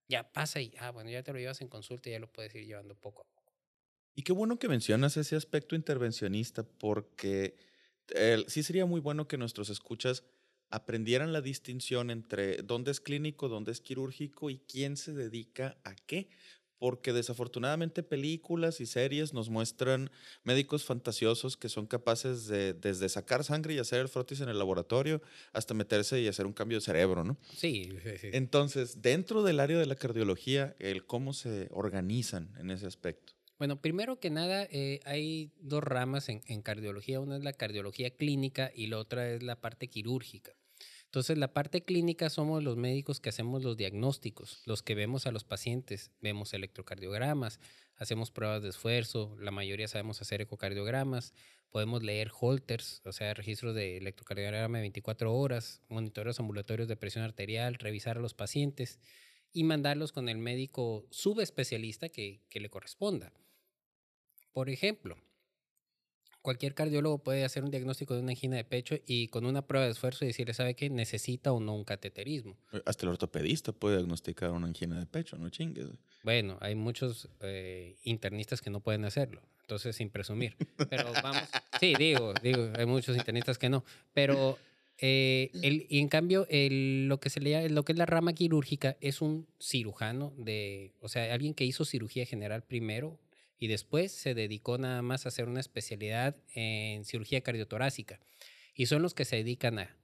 ya 0.07 0.31
pasa 0.31 0.61
y, 0.61 0.73
ah, 0.79 0.91
bueno, 0.91 1.09
ya 1.09 1.23
te 1.23 1.33
lo 1.33 1.39
llevas 1.39 1.61
en 1.61 1.67
consulta 1.67 2.09
y 2.09 2.13
ya 2.13 2.19
lo 2.19 2.31
puedes 2.31 2.55
ir 2.55 2.65
llevando 2.65 2.95
poco 2.95 3.23
a 3.23 3.25
poco. 3.25 3.34
Y 4.15 4.23
qué 4.23 4.31
bueno 4.31 4.57
que 4.57 4.69
mencionas 4.69 5.17
ese 5.17 5.35
aspecto 5.35 5.75
intervencionista 5.75 6.63
porque 6.63 7.57
eh, 8.15 8.43
sí 8.47 8.63
sería 8.63 8.85
muy 8.85 9.01
bueno 9.01 9.27
que 9.27 9.37
nuestros 9.37 9.69
escuchas 9.69 10.23
aprendieran 10.69 11.33
la 11.33 11.41
distinción 11.41 12.09
entre 12.09 12.57
dónde 12.63 12.91
es 12.91 12.99
clínico, 13.01 13.49
dónde 13.49 13.71
es 13.71 13.81
quirúrgico 13.81 14.49
y 14.49 14.59
quién 14.59 14.97
se 14.97 15.13
dedica 15.13 15.77
a 15.83 15.95
qué. 15.95 16.29
Porque 16.77 17.13
desafortunadamente 17.13 18.03
películas 18.03 18.81
y 18.81 18.85
series 18.85 19.33
nos 19.33 19.49
muestran 19.49 20.11
médicos 20.43 20.83
fantasiosos 20.83 21.55
que 21.55 21.69
son 21.69 21.87
capaces 21.87 22.47
de 22.47 22.73
desde 22.73 23.07
sacar 23.07 23.45
sangre 23.45 23.73
y 23.73 23.79
hacer 23.79 24.01
el 24.01 24.09
frotis 24.09 24.41
en 24.41 24.49
el 24.49 24.59
laboratorio 24.59 25.21
hasta 25.53 25.73
meterse 25.73 26.19
y 26.21 26.27
hacer 26.27 26.45
un 26.45 26.51
cambio 26.53 26.77
de 26.77 26.81
cerebro, 26.81 27.23
¿no? 27.23 27.37
Sí, 27.55 27.91
sí, 28.03 28.17
sí. 28.19 28.29
Entonces, 28.33 29.01
dentro 29.01 29.41
del 29.41 29.61
área 29.61 29.79
de 29.79 29.85
la 29.85 29.95
cardiología, 29.95 30.75
el 30.79 31.05
cómo 31.05 31.33
se 31.33 31.69
organizan 31.71 32.53
en 32.59 32.71
ese 32.71 32.87
aspecto. 32.87 33.34
Bueno, 33.57 33.81
primero 33.81 34.19
que 34.19 34.29
nada, 34.29 34.67
eh, 34.69 34.99
hay 35.05 35.51
dos 35.61 35.83
ramas 35.83 36.29
en, 36.29 36.41
en, 36.47 36.61
cardiología. 36.61 37.19
Una 37.19 37.37
es 37.37 37.43
la 37.43 37.53
cardiología 37.53 38.09
clínica 38.09 38.71
y 38.73 38.87
la 38.87 38.97
otra 38.97 39.29
es 39.29 39.43
la 39.43 39.61
parte 39.61 39.87
quirúrgica. 39.87 40.53
Entonces, 41.15 41.37
la 41.37 41.53
parte 41.53 41.81
clínica 41.81 42.29
somos 42.29 42.61
los 42.61 42.75
médicos 42.75 43.21
que 43.21 43.29
hacemos 43.29 43.63
los 43.63 43.77
diagnósticos, 43.77 44.61
los 44.65 44.83
que 44.83 44.95
vemos 44.95 45.25
a 45.25 45.31
los 45.31 45.45
pacientes, 45.45 46.11
vemos 46.19 46.53
electrocardiogramas, 46.53 47.61
hacemos 47.95 48.31
pruebas 48.31 48.61
de 48.61 48.67
esfuerzo, 48.67 49.37
la 49.39 49.51
mayoría 49.51 49.87
sabemos 49.87 50.21
hacer 50.21 50.41
ecocardiogramas, 50.41 51.33
podemos 51.69 52.03
leer 52.03 52.31
holters, 52.37 53.01
o 53.05 53.13
sea, 53.13 53.33
registros 53.33 53.73
de 53.75 53.95
electrocardiograma 53.95 54.77
de 54.77 54.81
24 54.81 55.33
horas, 55.33 55.81
monitoreos 55.87 56.41
ambulatorios 56.41 56.89
de 56.89 56.97
presión 56.97 57.23
arterial, 57.23 57.75
revisar 57.75 58.17
a 58.17 58.21
los 58.21 58.33
pacientes 58.33 58.99
y 59.53 59.63
mandarlos 59.63 60.11
con 60.11 60.27
el 60.27 60.37
médico 60.37 61.07
subespecialista 61.11 62.09
que, 62.09 62.41
que 62.49 62.59
le 62.59 62.69
corresponda. 62.69 63.31
Por 64.55 64.69
ejemplo, 64.69 65.17
cualquier 66.41 66.73
cardiólogo 66.73 67.17
puede 67.17 67.43
hacer 67.43 67.65
un 67.65 67.71
diagnóstico 67.71 68.13
de 68.13 68.21
una 68.21 68.31
angina 68.31 68.55
de 68.55 68.63
pecho 68.63 68.95
y 69.05 69.27
con 69.27 69.45
una 69.45 69.67
prueba 69.67 69.85
de 69.85 69.91
esfuerzo 69.91 70.23
decirle, 70.23 70.53
¿sabe 70.53 70.75
qué? 70.75 70.89
Necesita 70.89 71.51
o 71.51 71.59
no 71.59 71.75
un 71.75 71.83
cateterismo. 71.83 72.55
Hasta 72.85 73.05
el 73.05 73.09
ortopedista 73.09 73.73
puede 73.73 73.97
diagnosticar 73.97 74.51
una 74.51 74.67
angina 74.67 74.97
de 74.97 75.07
pecho, 75.07 75.37
no 75.37 75.49
chingues. 75.49 75.87
Bueno, 76.23 76.57
hay 76.61 76.73
muchos 76.73 77.27
eh, 77.41 77.97
internistas 78.05 78.61
que 78.61 78.69
no 78.69 78.79
pueden 78.79 79.03
hacerlo, 79.03 79.41
entonces 79.59 79.93
sin 79.97 80.09
presumir. 80.09 80.55
Pero 80.89 81.11
vamos, 81.21 81.43
sí, 81.81 81.93
digo, 81.99 82.33
digo, 82.41 82.71
hay 82.77 82.85
muchos 82.85 83.17
internistas 83.17 83.57
que 83.57 83.67
no, 83.67 83.83
pero 84.13 84.57
eh, 84.99 85.49
el, 85.63 85.85
y 85.89 85.99
en 85.99 86.07
cambio, 86.07 86.47
el, 86.49 87.09
lo, 87.09 87.19
que 87.19 87.29
se 87.29 87.41
le, 87.41 87.67
lo 87.67 87.83
que 87.83 87.91
es 87.91 87.97
la 87.97 88.05
rama 88.05 88.31
quirúrgica 88.31 88.95
es 89.01 89.21
un 89.21 89.47
cirujano, 89.59 90.31
de, 90.37 90.93
o 91.01 91.09
sea, 91.09 91.33
alguien 91.33 91.53
que 91.53 91.65
hizo 91.65 91.83
cirugía 91.83 92.25
general 92.25 92.63
primero 92.63 93.19
y 93.57 93.67
después 93.67 94.11
se 94.11 94.33
dedicó 94.33 94.77
nada 94.77 95.01
más 95.01 95.25
a 95.25 95.29
hacer 95.29 95.47
una 95.47 95.59
especialidad 95.59 96.35
en 96.53 97.05
cirugía 97.05 97.41
cardiotorácica. 97.41 98.19
Y 98.73 98.87
son 98.87 99.01
los 99.01 99.13
que 99.13 99.25
se 99.25 99.37
dedican 99.37 99.79
a 99.79 99.95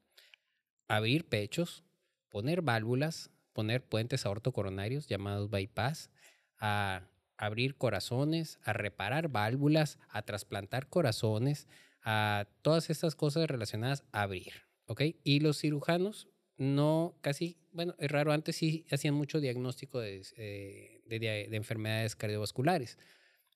abrir 0.88 1.26
pechos, 1.26 1.84
poner 2.30 2.62
válvulas, 2.62 3.30
poner 3.54 3.84
puentes 3.84 4.26
aortocoronarios 4.26 5.08
llamados 5.08 5.50
bypass, 5.50 6.10
a 6.58 7.08
abrir 7.38 7.76
corazones, 7.76 8.60
a 8.64 8.74
reparar 8.74 9.28
válvulas, 9.28 10.00
a 10.10 10.22
trasplantar 10.22 10.88
corazones, 10.88 11.68
a 12.04 12.48
todas 12.62 12.90
estas 12.90 13.16
cosas 13.16 13.50
relacionadas 13.50 14.04
a 14.12 14.22
abrir. 14.22 14.54
¿ok? 14.86 15.02
Y 15.24 15.40
los 15.40 15.60
cirujanos 15.60 16.28
no, 16.58 17.18
casi, 17.22 17.58
bueno, 17.72 17.96
es 17.98 18.12
raro, 18.12 18.32
antes 18.32 18.56
sí 18.56 18.86
hacían 18.92 19.16
mucho 19.16 19.40
diagnóstico 19.40 20.00
de, 20.00 20.22
eh, 20.38 21.02
de, 21.08 21.20
de 21.20 21.56
enfermedades 21.58 22.16
cardiovasculares, 22.16 23.00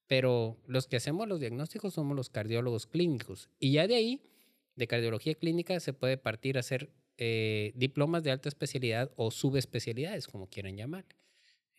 pero 0.08 0.58
los 0.68 0.88
que 0.88 0.98
hacemos 0.98 1.28
los 1.28 1.40
diagnósticos 1.40 1.94
somos 1.94 2.16
los 2.16 2.30
cardiólogos 2.30 2.88
clínicos. 2.88 3.50
Y 3.60 3.74
ya 3.74 3.88
de 3.88 3.96
ahí, 3.96 4.22
de 4.76 4.88
cardiología 4.88 5.36
clínica, 5.36 5.80
se 5.80 5.94
puede 5.94 6.18
partir 6.18 6.58
a 6.58 6.60
hacer 6.62 6.92
eh, 7.18 7.72
diplomas 7.76 8.24
de 8.24 8.32
alta 8.32 8.50
especialidad 8.50 9.12
o 9.16 9.32
subespecialidades, 9.32 10.28
como 10.28 10.50
quieran 10.50 10.76
llamar. 10.76 11.06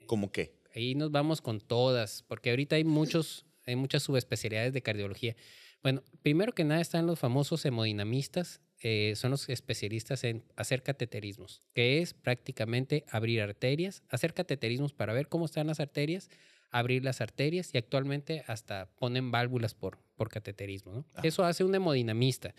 ¿Cómo 0.07 0.33
qué? 0.33 0.55
Ahí 0.75 0.95
nos 0.95 1.11
vamos 1.11 1.41
con 1.41 1.61
todas, 1.61 2.23
porque 2.23 2.51
ahorita 2.51 2.77
hay 2.77 2.85
muchos, 2.85 3.47
hay 3.65 3.77
muchas 3.77 4.03
subespecialidades 4.03 4.73
de 4.73 4.83
cardiología. 4.83 5.37
Bueno, 5.83 6.03
primero 6.23 6.53
que 6.53 6.65
nada 6.65 6.81
están 6.81 7.07
los 7.07 7.19
famosos 7.19 7.65
hemodinamistas, 7.65 8.61
eh, 8.83 9.15
son 9.17 9.31
los 9.31 9.49
especialistas 9.49 10.25
en 10.25 10.45
hacer 10.55 10.83
cateterismos, 10.83 11.63
que 11.75 12.03
es 12.03 12.13
prácticamente 12.13 13.05
abrir 13.09 13.41
arterias, 13.41 14.03
hacer 14.09 14.35
cateterismos 14.35 14.93
para 14.93 15.13
ver 15.13 15.29
cómo 15.29 15.47
están 15.47 15.67
las 15.67 15.81
arterias, 15.81 16.29
abrir 16.71 17.05
las 17.05 17.21
arterias 17.21 17.71
y 17.73 17.79
actualmente 17.79 18.45
hasta 18.47 18.91
ponen 18.97 19.31
válvulas 19.31 19.75
por, 19.75 19.99
por 20.17 20.29
cateterismo. 20.29 20.93
¿no? 20.93 21.05
Ah. 21.15 21.21
Eso 21.25 21.45
hace 21.45 21.65
un 21.65 21.75
hemodinamista. 21.75 22.55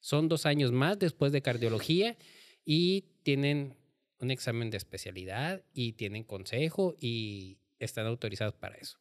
Son 0.00 0.28
dos 0.28 0.46
años 0.46 0.72
más 0.72 0.98
después 0.98 1.32
de 1.32 1.42
cardiología 1.42 2.16
y 2.64 3.06
tienen 3.22 3.76
un 4.20 4.30
examen 4.30 4.70
de 4.70 4.76
especialidad 4.76 5.62
y 5.72 5.92
tienen 5.92 6.24
consejo 6.24 6.96
y 7.00 7.58
están 7.78 8.06
autorizados 8.06 8.54
para 8.54 8.76
eso. 8.76 8.98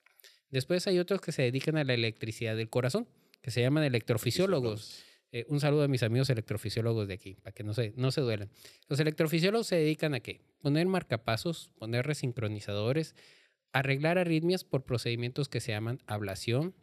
Después 0.49 0.87
hay 0.87 0.99
otros 0.99 1.21
que 1.21 1.31
se 1.31 1.41
dedican 1.43 1.77
a 1.77 1.83
la 1.83 1.93
electricidad 1.93 2.55
del 2.55 2.69
corazón, 2.69 3.07
que 3.41 3.51
se 3.51 3.61
llaman 3.61 3.83
electrofisiólogos. 3.83 5.03
Eh, 5.31 5.45
un 5.49 5.59
saludo 5.59 5.83
a 5.83 5.87
mis 5.87 6.03
amigos 6.03 6.29
electrofisiólogos 6.29 7.07
de 7.07 7.15
aquí, 7.15 7.35
para 7.35 7.51
que 7.51 7.63
no 7.63 7.73
se, 7.73 7.93
no 7.97 8.11
se 8.11 8.21
duelen. 8.21 8.49
Los 8.87 8.99
electrofisiólogos 8.99 9.67
se 9.67 9.75
dedican 9.75 10.13
a 10.13 10.21
qué? 10.21 10.41
Poner 10.61 10.87
marcapasos, 10.87 11.71
poner 11.77 12.05
resincronizadores, 12.05 13.15
arreglar 13.79 14.17
arritmias 14.17 14.63
por 14.63 14.83
procedimientos 14.83 15.49
que 15.49 15.59
se 15.59 15.71
llaman 15.71 16.01
ablación, 16.07 16.75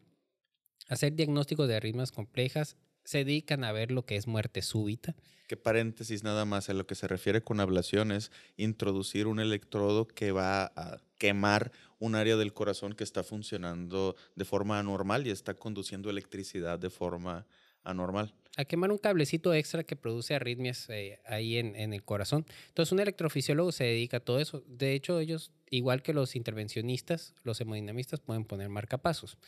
hacer 0.88 1.14
diagnóstico 1.14 1.66
de 1.66 1.76
arritmias 1.76 2.12
complejas, 2.12 2.76
se 3.04 3.18
dedican 3.18 3.64
a 3.64 3.72
ver 3.72 3.90
lo 3.90 4.04
que 4.06 4.16
es 4.16 4.26
muerte 4.26 4.62
súbita. 4.62 5.14
Que 5.46 5.56
paréntesis 5.56 6.22
nada 6.22 6.46
más, 6.46 6.70
a 6.70 6.74
lo 6.74 6.86
que 6.86 6.94
se 6.94 7.06
refiere 7.06 7.42
con 7.42 7.60
ablación 7.60 8.12
es 8.12 8.32
introducir 8.56 9.26
un 9.26 9.40
electrodo 9.40 10.08
que 10.08 10.32
va 10.32 10.72
a 10.74 11.02
quemar 11.18 11.70
un 11.98 12.14
área 12.14 12.36
del 12.36 12.54
corazón 12.54 12.94
que 12.94 13.04
está 13.04 13.22
funcionando 13.22 14.16
de 14.36 14.44
forma 14.44 14.78
anormal 14.78 15.26
y 15.26 15.30
está 15.30 15.54
conduciendo 15.54 16.08
electricidad 16.08 16.78
de 16.78 16.90
forma 16.90 17.46
anormal. 17.84 18.34
A 18.56 18.64
quemar 18.64 18.92
un 18.92 18.98
cablecito 18.98 19.52
extra 19.52 19.84
que 19.84 19.96
produce 19.96 20.34
arritmias 20.34 20.88
eh, 20.88 21.20
ahí 21.26 21.58
en, 21.58 21.74
en, 21.74 21.92
el 21.92 22.04
corazón. 22.04 22.46
Entonces, 22.68 22.92
un 22.92 23.00
electrofisiólogo 23.00 23.72
se 23.72 23.84
dedica 23.84 24.18
a 24.18 24.20
todo 24.20 24.38
eso. 24.38 24.62
De 24.66 24.92
hecho, 24.92 25.18
ellos, 25.18 25.52
igual 25.70 26.02
que 26.02 26.12
los 26.12 26.36
intervencionistas, 26.36 27.34
los 27.42 27.60
hemodinamistas, 27.60 28.20
pueden 28.20 28.44
poner 28.44 28.68
marcapasos. 28.68 29.38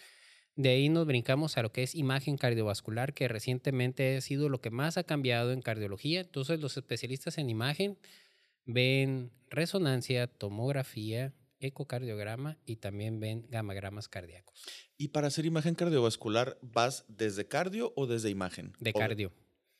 De 0.57 0.71
ahí 0.71 0.88
nos 0.88 1.07
brincamos 1.07 1.59
a 1.59 1.62
lo 1.62 1.71
que 1.71 1.83
es 1.83 1.95
imagen 1.95 2.38
cardiovascular, 2.38 3.12
que 3.12 3.28
recientemente 3.28 4.16
ha 4.16 4.21
sido 4.23 4.49
lo 4.49 4.62
que 4.62 4.71
más 4.71 4.97
ha 4.97 5.05
cambiado 5.05 5.52
en 5.52 5.61
cardiología. 5.61 6.21
Entonces, 6.21 6.61
los 6.61 6.76
especialistas 6.76 7.37
en 7.37 7.50
imagen 7.50 7.99
ven 8.64 9.31
resonancia, 9.50 10.26
tomografía, 10.26 11.33
ecocardiograma 11.60 12.58
y 12.66 12.76
también 12.76 13.20
ven 13.20 13.46
gamagramas 13.48 14.08
cardíacos. 14.08 14.64
¿Y 14.96 15.08
para 15.08 15.28
hacer 15.28 15.46
imagen 15.46 15.75
cardiovascular 15.75 16.58
vas 16.62 17.04
desde 17.08 17.46
cardio 17.46 17.92
o 17.96 18.06
desde 18.06 18.30
imagen? 18.30 18.72
De 18.80 18.92
cardio. 18.92 19.32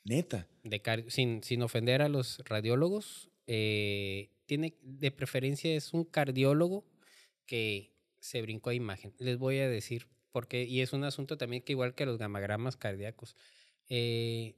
Neta. 0.05 0.49
De 0.63 0.81
cardio, 0.81 1.11
sin, 1.11 1.43
sin 1.43 1.63
ofender 1.63 2.03
a 2.03 2.09
los 2.09 2.39
radiólogos, 2.45 3.31
eh, 3.47 4.31
tiene 4.47 4.77
de 4.83 5.11
preferencia 5.11 5.75
es 5.75 5.93
un 5.93 6.05
cardiólogo 6.05 6.85
que 7.45 7.93
se 8.21 8.43
brincó 8.43 8.71
a 8.71 8.75
imagen. 8.75 9.15
Les 9.19 9.39
voy 9.39 9.59
a 9.59 9.69
decir 9.69 10.09
porque, 10.33 10.65
y 10.65 10.81
es 10.81 10.93
un 10.93 11.05
asunto 11.05 11.39
también 11.39 11.63
que 11.63 11.73
igual 11.73 11.95
que 11.95 12.07
los 12.07 12.19
gamagramas 12.19 12.77
cardíacos, 12.77 13.37
eh, 13.89 14.57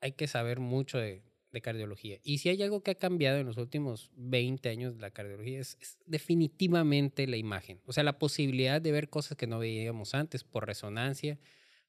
hay 0.00 0.12
que 0.12 0.28
saber 0.28 0.60
mucho 0.60 0.98
de, 0.98 1.22
de, 1.52 1.60
cardiología. 1.60 2.18
Y 2.22 2.38
si 2.38 2.48
hay 2.48 2.62
algo 2.62 2.82
que 2.82 2.90
ha 2.90 2.94
cambiado 2.94 3.38
en 3.38 3.46
los 3.46 3.56
últimos 3.56 4.10
20 4.16 4.68
años 4.68 4.94
de 4.94 5.00
la 5.00 5.10
cardiología 5.10 5.60
es, 5.60 5.78
definitivamente 6.06 7.26
la 7.26 7.36
imagen. 7.36 7.80
O 7.86 7.92
sea, 7.92 8.04
la 8.04 8.18
posibilidad 8.18 8.80
de 8.80 8.92
ver 8.92 9.08
cosas 9.08 9.36
que 9.36 9.46
no 9.46 9.58
veíamos 9.58 10.14
antes 10.14 10.44
por 10.44 10.66
resonancia, 10.66 11.38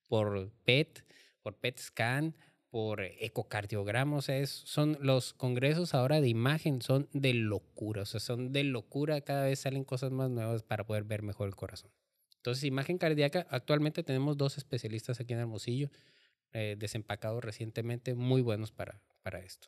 por 0.08 0.52
PET, 0.64 1.04
por 1.42 1.56
PET 1.56 1.80
scan, 1.80 2.36
por 2.70 3.02
ecocardiograma. 3.02 4.18
O 4.18 4.22
sea, 4.22 4.38
es, 4.38 4.50
son 4.50 4.98
los 5.02 5.34
congresos 5.34 5.94
ahora 5.94 6.22
de 6.22 6.30
imagen 6.30 6.82
son 6.82 7.10
de 7.14 7.34
locura. 7.34 8.04
O 8.04 8.06
sea, 8.06 8.20
son 8.20 8.52
de 8.52 8.64
locura. 8.64 9.22
Cada 9.22 9.46
vez 9.46 9.60
salen 9.60 9.84
cosas 9.84 10.12
más 10.12 10.30
nuevas 10.30 10.64
para 10.64 10.86
poder 10.86 11.04
ver 11.04 11.24
mejor 11.24 11.48
el 11.48 11.56
corazón. 11.56 11.92
Entonces, 12.48 12.64
imagen 12.64 12.98
cardíaca, 12.98 13.46
actualmente 13.50 14.04
tenemos 14.04 14.38
dos 14.38 14.58
especialistas 14.58 15.20
aquí 15.20 15.34
en 15.34 15.40
Hermosillo, 15.40 15.90
eh, 16.54 16.76
desempacados 16.78 17.44
recientemente, 17.44 18.16
muy 18.16 18.42
buenos 18.42 18.72
para, 18.72 19.02
para 19.22 19.40
esto. 19.40 19.68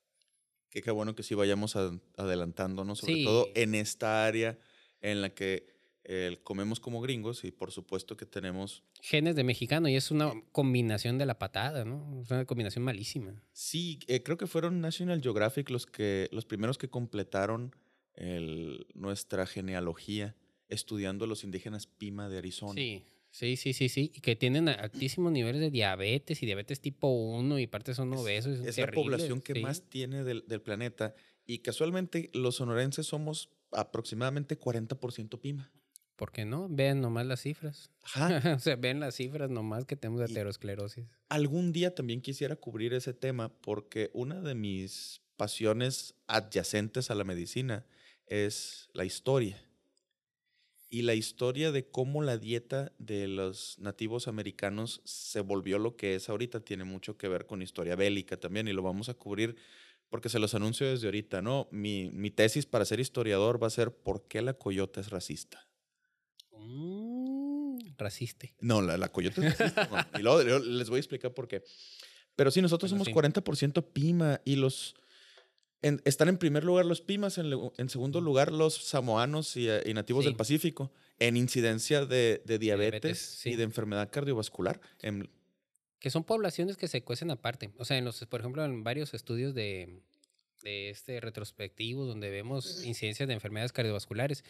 Qué, 0.70 0.82
qué 0.82 0.92
bueno 0.92 1.16
que 1.16 1.24
sí 1.24 1.36
vayamos 1.36 1.76
a, 1.76 1.92
adelantándonos, 2.18 3.00
sobre 3.00 3.16
sí. 3.16 3.24
todo 3.24 3.48
en 3.56 3.76
esta 3.76 4.26
área 4.26 4.58
en 5.02 5.22
la 5.22 5.30
que 5.30 5.80
eh, 6.12 6.40
comemos 6.44 6.80
como 6.80 7.02
gringos 7.02 7.44
y 7.44 7.52
por 7.52 7.72
supuesto 7.72 8.18
que 8.18 8.26
tenemos... 8.26 8.84
Genes 9.02 9.36
de 9.36 9.44
mexicano 9.44 9.88
y 9.90 9.96
es 9.96 10.10
una 10.10 10.34
combinación 10.52 11.18
de 11.18 11.26
la 11.26 11.38
patada, 11.38 11.86
¿no? 11.86 12.22
Es 12.22 12.32
una 12.32 12.46
combinación 12.46 12.84
malísima. 12.84 13.44
Sí, 13.52 14.00
eh, 14.08 14.24
creo 14.24 14.38
que 14.38 14.48
fueron 14.48 14.82
National 14.82 15.22
Geographic 15.22 15.70
los, 15.70 15.86
que, 15.86 16.28
los 16.32 16.46
primeros 16.46 16.78
que 16.78 16.90
completaron 16.90 17.76
el, 18.16 18.88
nuestra 18.96 19.46
genealogía 19.46 20.36
estudiando 20.68 21.26
a 21.26 21.28
los 21.28 21.44
indígenas 21.44 21.86
Pima 21.86 22.28
de 22.28 22.40
Arizona. 22.40 22.74
Sí, 22.74 23.04
sí, 23.32 23.56
sí, 23.56 23.74
sí, 23.74 23.90
sí. 23.90 24.12
Y 24.14 24.22
que 24.22 24.36
tienen 24.36 24.70
altísimos 24.70 25.32
niveles 25.32 25.62
de 25.62 25.72
diabetes 25.72 26.42
y 26.44 26.46
diabetes 26.46 26.82
tipo 26.82 27.08
1 27.10 27.60
y 27.60 27.68
parte 27.68 27.94
son 27.94 28.14
obesos. 28.14 28.60
Es, 28.60 28.78
es 28.78 28.78
la 28.78 28.92
población 28.92 29.42
que 29.42 29.54
sí. 29.54 29.62
más 29.62 29.84
tiene 29.90 30.24
del, 30.24 30.46
del, 30.48 30.62
planeta. 30.62 31.16
Y 31.46 31.60
casualmente 31.60 32.30
los 32.34 32.56
sonorenses 32.56 33.08
somos 33.08 33.50
aproximadamente 33.72 34.60
40% 34.60 35.40
Pima. 35.40 35.72
¿Por 36.16 36.32
qué 36.32 36.44
no? 36.44 36.68
Vean 36.70 37.00
nomás 37.00 37.26
las 37.26 37.42
cifras. 37.42 37.92
Ajá. 38.04 38.42
o 38.58 38.60
sea, 38.60 38.76
ven 38.76 39.00
las 39.00 39.16
cifras 39.16 39.50
nomás 39.50 39.86
que 39.86 39.96
tenemos 39.96 40.20
de 40.20 40.26
aterosclerosis. 40.26 41.06
Algún 41.30 41.72
día 41.72 41.96
también 41.96 42.22
quisiera 42.22 42.58
cubrir 42.58 42.94
ese 42.94 43.14
tema 43.14 43.50
porque 43.62 44.10
una 44.14 44.42
de 44.42 44.54
mis 44.54 45.22
pasiones 45.38 46.16
adyacentes 46.28 47.10
a 47.10 47.16
la 47.16 47.24
medicina 47.24 47.86
es 48.28 48.90
la 48.94 49.06
historia 49.06 49.69
y 50.90 51.04
la 51.04 51.14
historia 51.14 51.72
de 51.72 51.88
cómo 51.88 52.24
la 52.24 52.38
dieta 52.38 52.92
de 52.98 53.28
los 53.28 53.78
nativos 53.80 54.28
americanos 54.28 55.02
se 55.06 55.42
volvió 55.42 55.78
lo 55.78 55.96
que 55.96 56.16
es 56.16 56.30
ahorita 56.30 56.62
tiene 56.62 56.84
mucho 56.84 57.18
que 57.18 57.28
ver 57.28 57.46
con 57.46 57.62
historia 57.62 57.96
bélica 57.96 58.38
también 58.38 58.68
y 58.68 58.74
lo 58.74 58.82
vamos 58.82 59.10
a 59.10 59.14
cubrir 59.14 59.56
porque 60.10 60.30
se 60.30 60.40
los 60.40 60.56
anuncio 60.56 60.90
desde 60.90 61.06
ahorita, 61.06 61.42
¿no? 61.44 61.68
Mi, 61.72 62.10
mi 62.10 62.32
tesis 62.32 62.66
para 62.66 62.86
ser 62.86 63.00
historiador 63.00 63.62
va 63.62 63.68
a 63.68 63.72
ser 63.72 63.92
¿por 63.92 64.28
qué 64.28 64.42
la 64.42 64.54
coyota 64.54 65.00
es 65.00 65.12
racista? 65.12 65.68
Mm, 66.52 67.78
raciste. 67.98 68.56
No, 68.60 68.82
la, 68.82 68.98
la 68.98 69.10
coyota 69.12 69.46
es 69.46 69.58
racista. 69.58 70.10
Y 70.20 70.24
luego, 70.24 70.60
les 70.60 70.90
voy 70.90 70.98
a 70.98 71.00
explicar 71.00 71.34
por 71.34 71.48
qué. 71.48 71.64
Pero 72.36 72.50
sí, 72.50 72.62
nosotros 72.62 72.92
bueno, 72.92 73.06
somos 73.06 73.24
sí. 73.24 73.42
40% 73.42 73.86
Pima 73.94 74.42
y 74.46 74.56
los 74.56 74.96
en, 75.82 76.02
están 76.06 76.30
en 76.30 76.38
primer 76.38 76.64
lugar 76.64 76.86
los 76.86 77.02
Pimas, 77.02 77.38
en, 77.38 77.52
en 77.78 77.90
segundo 77.90 78.22
lugar 78.22 78.52
los 78.52 78.76
samoanos 78.76 79.56
y, 79.56 79.68
y 79.86 79.94
nativos 79.94 80.24
sí. 80.24 80.30
del 80.30 80.38
Pacífico, 80.38 80.92
en 81.20 81.38
incidencia 81.38 82.06
de, 82.06 82.42
de 82.46 82.60
diabetes, 82.60 83.02
diabetes 83.02 83.20
sí. 83.20 83.52
y 83.52 83.56
de 83.56 83.64
enfermedad 83.64 84.10
cardiovascular. 84.12 84.80
En, 85.02 85.30
que 86.00 86.10
son 86.10 86.24
poblaciones 86.24 86.78
que 86.78 86.88
se 86.88 87.04
cuecen 87.04 87.32
aparte. 87.32 87.72
O 87.78 87.86
sea, 87.86 87.98
en 87.98 88.06
los, 88.06 88.26
por 88.26 88.40
ejemplo, 88.40 88.64
en 88.64 88.84
varios 88.84 89.14
estudios 89.14 89.54
de, 89.54 90.02
de 90.64 90.90
este 90.90 91.20
retrospectivo 91.20 92.06
donde 92.06 92.30
vemos 92.30 92.84
incidencias 92.86 93.28
de 93.28 93.34
enfermedades 93.34 93.74
cardiovasculares, 93.74 94.44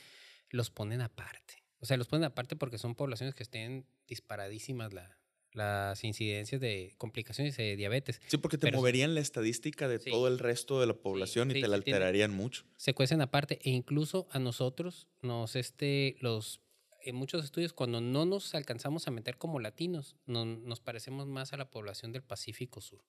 los 0.49 0.69
ponen 0.69 1.01
aparte. 1.01 1.63
O 1.79 1.85
sea, 1.85 1.97
los 1.97 2.07
ponen 2.07 2.25
aparte 2.25 2.55
porque 2.55 2.77
son 2.77 2.95
poblaciones 2.95 3.35
que 3.35 3.43
estén 3.43 3.85
disparadísimas 4.07 4.93
la, 4.93 5.18
las 5.53 6.03
incidencias 6.03 6.61
de 6.61 6.93
complicaciones 6.97 7.57
de 7.57 7.75
diabetes. 7.75 8.21
Sí, 8.27 8.37
porque 8.37 8.57
te 8.57 8.67
Pero, 8.67 8.77
moverían 8.77 9.15
la 9.15 9.21
estadística 9.21 9.87
de 9.87 9.99
sí, 9.99 10.09
todo 10.09 10.27
el 10.27 10.39
resto 10.39 10.79
de 10.79 10.87
la 10.87 10.93
población 10.93 11.51
sí, 11.51 11.57
y 11.57 11.61
te 11.61 11.67
la 11.67 11.75
alterarían 11.75 12.31
tiene, 12.31 12.43
mucho. 12.43 12.65
Se 12.77 12.93
cuecen 12.93 13.21
aparte 13.21 13.59
e 13.63 13.69
incluso 13.71 14.27
a 14.31 14.39
nosotros 14.39 15.07
nos 15.21 15.55
este 15.55 16.17
los 16.19 16.61
en 17.01 17.15
muchos 17.15 17.43
estudios 17.45 17.73
cuando 17.73 18.01
no 18.01 18.25
nos 18.25 18.53
alcanzamos 18.55 19.07
a 19.07 19.11
meter 19.11 19.37
como 19.37 19.59
latinos, 19.59 20.17
no, 20.25 20.45
nos 20.45 20.81
parecemos 20.81 21.27
más 21.27 21.53
a 21.53 21.57
la 21.57 21.69
población 21.69 22.11
del 22.11 22.23
Pacífico 22.23 22.81
Sur. 22.81 23.03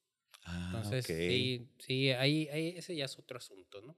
Ah, 0.44 0.72
Entonces, 0.74 1.04
okay. 1.04 1.28
sí, 1.28 1.68
sí 1.78 2.10
ahí, 2.10 2.48
ahí, 2.48 2.74
ese 2.76 2.96
ya 2.96 3.04
es 3.04 3.18
otro 3.18 3.38
asunto, 3.38 3.82
¿no? 3.82 3.96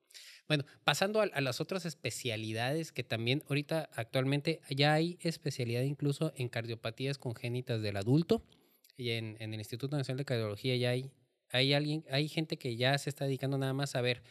Bueno, 0.49 0.65
pasando 0.85 1.21
a, 1.21 1.25
a, 1.25 1.41
las 1.41 1.61
otras 1.61 1.87
especialidades 1.87 2.93
que 2.93 3.05
también 3.05 3.43
ahorita 3.49 3.89
actualmente 3.95 4.61
ya 4.69 4.93
hay 4.93 5.19
especialidad 5.21 5.83
incluso 5.83 6.33
en 6.37 6.49
cardiopatías 6.49 7.19
congénitas 7.19 7.81
del 7.81 7.97
adulto 7.97 8.45
y 8.97 9.11
en, 9.11 9.37
en 9.41 9.55
el 9.55 9.61
Instituto 9.61 9.97
Nacional 9.97 10.19
de 10.19 10.25
Cardiología 10.25 10.77
ya 10.77 10.91
hay, 10.91 11.13
hay 11.51 11.73
alguien, 11.73 12.05
hay 12.11 12.29
gente 12.29 12.59
que 12.59 12.77
ya 12.77 12.97
se 12.99 13.09
está 13.09 13.25
dedicando 13.25 13.57
nada 13.57 13.73
más 13.73 13.95
a 13.95 14.01
ver 14.01 14.23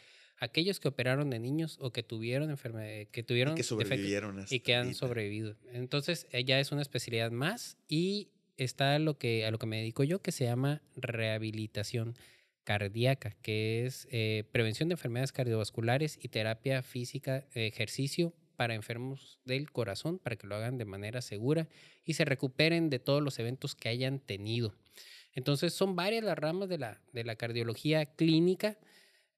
aquellos 0.42 0.80
que 0.80 0.88
operaron 0.88 1.30
de 1.30 1.38
niños 1.38 1.78
o 1.80 1.92
que 1.92 2.02
tuvieron 2.02 2.50
enfermedad, 2.50 3.06
que 3.12 3.22
tuvieron 3.22 3.54
Y 3.54 3.56
que 3.58 3.62
sobrevivieron. 3.62 4.44
y 4.50 4.60
que 4.60 4.74
han 4.74 4.92
sobrevivido. 4.92 5.56
Entonces, 5.72 6.26
eh, 6.32 6.44
ya 6.44 6.58
es 6.58 6.72
una 6.72 6.82
especialidad 6.82 7.30
más 7.30 7.78
y 7.88 8.31
está 8.56 8.98
lo 8.98 9.18
que, 9.18 9.46
a 9.46 9.50
lo 9.50 9.58
que 9.58 9.66
me 9.66 9.78
dedico 9.78 10.04
yo, 10.04 10.20
que 10.20 10.32
se 10.32 10.44
llama 10.44 10.82
rehabilitación 10.96 12.16
cardíaca, 12.64 13.36
que 13.42 13.86
es 13.86 14.06
eh, 14.10 14.44
prevención 14.52 14.88
de 14.88 14.94
enfermedades 14.94 15.32
cardiovasculares 15.32 16.18
y 16.22 16.28
terapia 16.28 16.82
física, 16.82 17.46
ejercicio 17.54 18.34
para 18.56 18.74
enfermos 18.74 19.40
del 19.44 19.72
corazón, 19.72 20.18
para 20.18 20.36
que 20.36 20.46
lo 20.46 20.54
hagan 20.54 20.78
de 20.78 20.84
manera 20.84 21.22
segura 21.22 21.68
y 22.04 22.14
se 22.14 22.24
recuperen 22.24 22.90
de 22.90 22.98
todos 22.98 23.22
los 23.22 23.38
eventos 23.38 23.74
que 23.74 23.88
hayan 23.88 24.20
tenido. 24.20 24.74
Entonces, 25.34 25.72
son 25.72 25.96
varias 25.96 26.24
las 26.24 26.38
ramas 26.38 26.68
de 26.68 26.78
la, 26.78 27.00
de 27.12 27.24
la 27.24 27.36
cardiología 27.36 28.06
clínica 28.06 28.78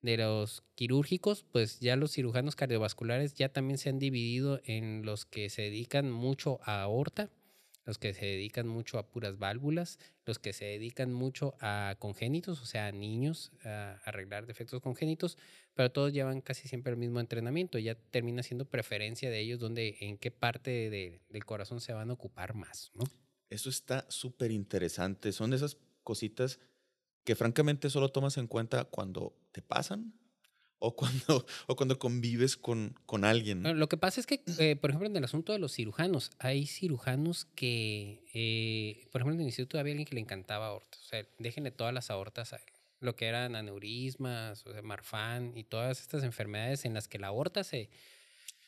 de 0.02 0.18
los 0.18 0.62
quirúrgicos, 0.74 1.46
pues 1.50 1.80
ya 1.80 1.96
los 1.96 2.12
cirujanos 2.12 2.56
cardiovasculares 2.56 3.34
ya 3.34 3.48
también 3.48 3.78
se 3.78 3.88
han 3.88 3.98
dividido 3.98 4.60
en 4.64 5.06
los 5.06 5.24
que 5.24 5.48
se 5.48 5.62
dedican 5.62 6.10
mucho 6.10 6.60
a 6.62 6.82
aorta, 6.82 7.30
los 7.84 7.98
que 7.98 8.14
se 8.14 8.24
dedican 8.24 8.66
mucho 8.66 8.98
a 8.98 9.06
puras 9.10 9.38
válvulas, 9.38 9.98
los 10.24 10.38
que 10.38 10.52
se 10.52 10.64
dedican 10.64 11.12
mucho 11.12 11.54
a 11.60 11.96
congénitos, 11.98 12.60
o 12.62 12.66
sea, 12.66 12.86
a 12.86 12.92
niños, 12.92 13.52
a 13.64 14.00
arreglar 14.04 14.46
defectos 14.46 14.80
congénitos, 14.80 15.36
pero 15.74 15.92
todos 15.92 16.12
llevan 16.12 16.40
casi 16.40 16.66
siempre 16.68 16.92
el 16.92 16.98
mismo 16.98 17.20
entrenamiento. 17.20 17.78
Ya 17.78 17.94
termina 17.94 18.42
siendo 18.42 18.64
preferencia 18.64 19.30
de 19.30 19.40
ellos 19.40 19.60
donde, 19.60 19.96
en 20.00 20.18
qué 20.18 20.30
parte 20.30 20.70
de- 20.90 21.20
del 21.28 21.44
corazón 21.44 21.80
se 21.80 21.92
van 21.92 22.10
a 22.10 22.14
ocupar 22.14 22.54
más, 22.54 22.90
¿no? 22.94 23.04
Eso 23.50 23.68
está 23.68 24.06
súper 24.08 24.50
interesante. 24.50 25.32
Son 25.32 25.52
esas 25.52 25.76
cositas 26.02 26.58
que 27.24 27.34
francamente 27.36 27.90
solo 27.90 28.10
tomas 28.10 28.36
en 28.38 28.46
cuenta 28.46 28.84
cuando 28.84 29.36
te 29.52 29.62
pasan 29.62 30.14
o 30.84 30.94
cuando, 30.96 31.46
o 31.66 31.76
cuando 31.76 31.98
convives 31.98 32.56
con, 32.56 32.94
con 33.06 33.24
alguien. 33.24 33.62
Bueno, 33.62 33.78
lo 33.78 33.88
que 33.88 33.96
pasa 33.96 34.20
es 34.20 34.26
que, 34.26 34.42
eh, 34.58 34.76
por 34.76 34.90
ejemplo, 34.90 35.08
en 35.08 35.16
el 35.16 35.24
asunto 35.24 35.52
de 35.52 35.58
los 35.58 35.72
cirujanos, 35.72 36.30
hay 36.38 36.66
cirujanos 36.66 37.46
que, 37.54 38.22
eh, 38.34 39.06
por 39.10 39.20
ejemplo, 39.22 39.34
en 39.34 39.40
el 39.40 39.46
instituto 39.46 39.78
había 39.78 39.92
alguien 39.92 40.06
que 40.06 40.14
le 40.14 40.20
encantaba 40.20 40.68
aortas. 40.68 41.00
O 41.00 41.04
sea, 41.04 41.26
déjenle 41.38 41.70
todas 41.70 41.94
las 41.94 42.10
aortas 42.10 42.52
a 42.52 42.56
él. 42.56 42.62
Lo 43.00 43.16
que 43.16 43.26
eran 43.26 43.56
aneurismas, 43.56 44.66
o 44.66 44.72
sea, 44.72 44.82
marfan 44.82 45.56
y 45.56 45.64
todas 45.64 46.00
estas 46.00 46.22
enfermedades 46.24 46.84
en 46.84 46.94
las 46.94 47.08
que 47.08 47.18
la 47.18 47.26
aorta 47.28 47.64
se, 47.64 47.90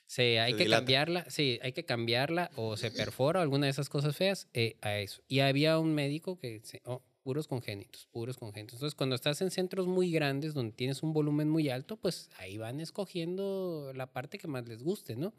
se 0.06 0.40
hay 0.40 0.52
Se 0.52 0.58
que 0.58 0.64
dilata. 0.64 0.80
cambiarla, 0.82 1.30
sí, 1.30 1.58
hay 1.62 1.73
que 1.73 1.85
cambiarla 1.85 2.50
o 2.56 2.76
se 2.76 2.90
perfora 2.92 3.40
o 3.40 3.42
alguna 3.42 3.66
de 3.66 3.70
esas 3.70 3.88
cosas 3.88 4.16
feas 4.16 4.49
eh, 4.52 4.76
a 4.82 4.99
eso. 4.99 5.23
Y 5.28 5.40
había 5.40 5.78
un 5.78 5.94
médico 5.94 6.38
que, 6.38 6.62
oh, 6.85 7.02
puros 7.26 7.49
congénitos, 7.49 8.06
puros 8.12 8.37
congénitos. 8.37 8.75
Entonces, 8.75 8.95
cuando 8.95 9.16
estás 9.16 9.40
en 9.40 9.50
centros 9.50 9.88
muy 9.88 10.12
grandes 10.12 10.54
donde 10.54 10.71
tienes 10.71 11.02
un 11.02 11.12
volumen 11.12 11.49
muy 11.49 11.68
alto, 11.68 11.97
pues 11.97 12.30
ahí 12.38 12.56
van 12.56 12.78
escogiendo 12.78 13.90
la 13.97 14.12
parte 14.12 14.38
que 14.38 14.47
más 14.47 14.68
les 14.68 14.85
guste, 14.85 15.16
¿no? 15.16 15.35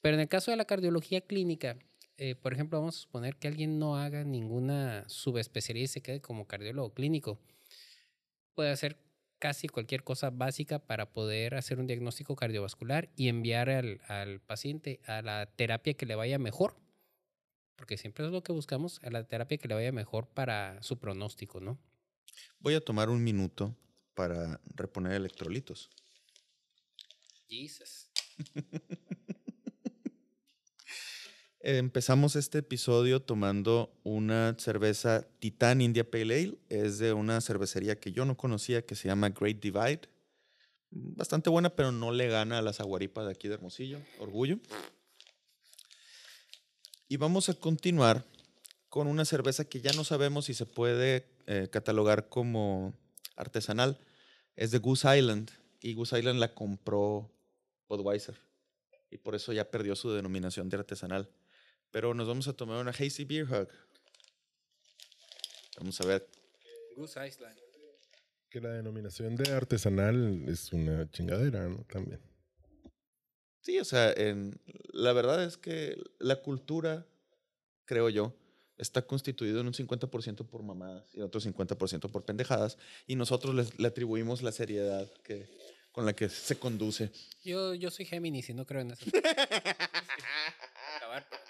Pero 0.00 0.14
en 0.14 0.20
el 0.20 0.28
caso 0.28 0.52
de 0.52 0.56
la 0.56 0.64
cardiología 0.64 1.20
clínica, 1.20 1.76
eh, 2.18 2.36
por 2.36 2.52
ejemplo, 2.52 2.78
vamos 2.78 2.98
a 2.98 3.00
suponer 3.00 3.34
que 3.34 3.48
alguien 3.48 3.80
no 3.80 3.96
haga 3.96 4.22
ninguna 4.22 5.08
subespecialidad 5.08 5.86
y 5.86 5.88
se 5.88 6.02
quede 6.02 6.20
como 6.20 6.46
cardiólogo 6.46 6.94
clínico. 6.94 7.40
Puede 8.54 8.70
hacer 8.70 8.96
casi 9.40 9.66
cualquier 9.66 10.04
cosa 10.04 10.30
básica 10.30 10.78
para 10.78 11.12
poder 11.12 11.56
hacer 11.56 11.80
un 11.80 11.88
diagnóstico 11.88 12.36
cardiovascular 12.36 13.08
y 13.16 13.26
enviar 13.26 13.70
al, 13.70 14.02
al 14.06 14.38
paciente 14.38 15.00
a 15.04 15.20
la 15.22 15.46
terapia 15.46 15.94
que 15.94 16.06
le 16.06 16.14
vaya 16.14 16.38
mejor. 16.38 16.76
Porque 17.78 17.96
siempre 17.96 18.26
es 18.26 18.32
lo 18.32 18.42
que 18.42 18.50
buscamos, 18.50 19.00
a 19.04 19.10
la 19.10 19.22
terapia 19.22 19.56
que 19.56 19.68
le 19.68 19.74
vaya 19.74 19.92
mejor 19.92 20.26
para 20.26 20.82
su 20.82 20.98
pronóstico, 20.98 21.60
¿no? 21.60 21.78
Voy 22.58 22.74
a 22.74 22.80
tomar 22.80 23.08
un 23.08 23.22
minuto 23.22 23.76
para 24.14 24.60
reponer 24.74 25.12
electrolitos. 25.12 25.88
Jesus. 27.48 28.10
Empezamos 31.60 32.34
este 32.34 32.58
episodio 32.58 33.22
tomando 33.22 33.92
una 34.02 34.56
cerveza 34.58 35.28
Titan 35.38 35.80
India 35.80 36.10
Pale 36.10 36.34
Ale. 36.34 36.58
Es 36.68 36.98
de 36.98 37.12
una 37.12 37.40
cervecería 37.40 37.94
que 38.00 38.10
yo 38.10 38.24
no 38.24 38.36
conocía 38.36 38.84
que 38.84 38.96
se 38.96 39.06
llama 39.06 39.28
Great 39.28 39.60
Divide. 39.60 40.08
Bastante 40.90 41.48
buena, 41.48 41.70
pero 41.70 41.92
no 41.92 42.10
le 42.10 42.26
gana 42.26 42.58
a 42.58 42.62
las 42.62 42.80
aguaripas 42.80 43.26
de 43.26 43.32
aquí 43.32 43.46
de 43.46 43.54
Hermosillo. 43.54 44.00
Orgullo. 44.18 44.58
Y 47.08 47.16
vamos 47.16 47.48
a 47.48 47.54
continuar 47.54 48.24
con 48.88 49.06
una 49.06 49.24
cerveza 49.24 49.64
que 49.64 49.80
ya 49.80 49.92
no 49.92 50.04
sabemos 50.04 50.46
si 50.46 50.54
se 50.54 50.66
puede 50.66 51.26
eh, 51.46 51.68
catalogar 51.70 52.28
como 52.28 52.94
artesanal. 53.36 53.98
Es 54.56 54.70
de 54.70 54.78
Goose 54.78 55.18
Island. 55.18 55.50
Y 55.80 55.94
Goose 55.94 56.18
Island 56.18 56.40
la 56.40 56.54
compró 56.54 57.30
Budweiser. 57.88 58.34
Y 59.10 59.18
por 59.18 59.34
eso 59.34 59.52
ya 59.52 59.70
perdió 59.70 59.96
su 59.96 60.10
denominación 60.12 60.68
de 60.68 60.76
artesanal 60.76 61.30
pero 61.90 62.14
nos 62.14 62.28
vamos 62.28 62.48
a 62.48 62.52
tomar 62.52 62.80
una 62.80 62.90
Hazy 62.90 63.24
Beer 63.24 63.44
Hug. 63.44 63.68
Vamos 65.78 66.00
a 66.00 66.06
ver. 66.06 66.28
Goose 66.96 67.26
Island. 67.26 67.56
Que 68.50 68.60
la 68.60 68.70
denominación 68.70 69.36
de 69.36 69.52
artesanal 69.52 70.44
es 70.48 70.72
una 70.72 71.10
chingadera, 71.10 71.68
¿no? 71.68 71.84
También. 71.84 72.20
Sí, 73.60 73.78
o 73.78 73.84
sea, 73.84 74.12
en, 74.12 74.58
la 74.92 75.12
verdad 75.12 75.44
es 75.44 75.56
que 75.56 75.96
la 76.18 76.36
cultura, 76.42 77.06
creo 77.84 78.08
yo, 78.08 78.34
está 78.78 79.02
constituido 79.02 79.60
en 79.60 79.66
un 79.66 79.74
50% 79.74 80.46
por 80.46 80.62
mamadas 80.62 81.12
y 81.14 81.20
otro 81.20 81.40
50% 81.40 82.10
por 82.10 82.24
pendejadas, 82.24 82.78
y 83.06 83.16
nosotros 83.16 83.54
les- 83.54 83.78
le 83.78 83.88
atribuimos 83.88 84.42
la 84.42 84.52
seriedad 84.52 85.10
que, 85.24 85.48
con 85.92 86.06
la 86.06 86.14
que 86.14 86.28
se 86.28 86.56
conduce. 86.58 87.10
Yo, 87.42 87.74
yo 87.74 87.90
soy 87.90 88.04
Géminis 88.06 88.48
y 88.50 88.54
no 88.54 88.64
creo 88.64 88.82
en 88.82 88.92
eso. 88.92 89.04
Acabar, 90.96 91.26
pero 91.30 91.42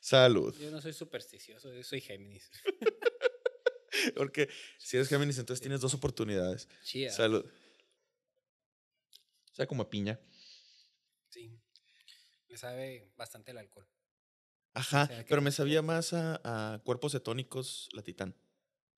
Salud. 0.00 0.54
Yo 0.60 0.70
no 0.70 0.80
soy 0.82 0.92
supersticioso, 0.92 1.72
yo 1.72 1.82
soy 1.82 2.00
Géminis. 2.00 2.50
Porque 4.16 4.48
si 4.78 4.96
eres 4.96 5.08
Géminis, 5.08 5.38
entonces 5.38 5.60
tienes 5.62 5.80
dos 5.80 5.94
oportunidades. 5.94 6.68
Chía. 6.84 7.10
Salud. 7.10 7.44
O 9.54 9.56
sea, 9.56 9.68
como 9.68 9.84
a 9.84 9.88
piña. 9.90 10.18
Sí. 11.28 11.56
Me 12.48 12.56
sabe 12.56 13.12
bastante 13.16 13.52
el 13.52 13.58
alcohol. 13.58 13.86
Ajá, 14.72 15.06
sea, 15.06 15.24
pero 15.28 15.40
me 15.42 15.52
sabía 15.52 15.80
más 15.80 16.12
a, 16.12 16.40
a 16.74 16.80
cuerpos 16.80 17.12
cetónicos 17.12 17.88
la 17.92 18.02
titán. 18.02 18.34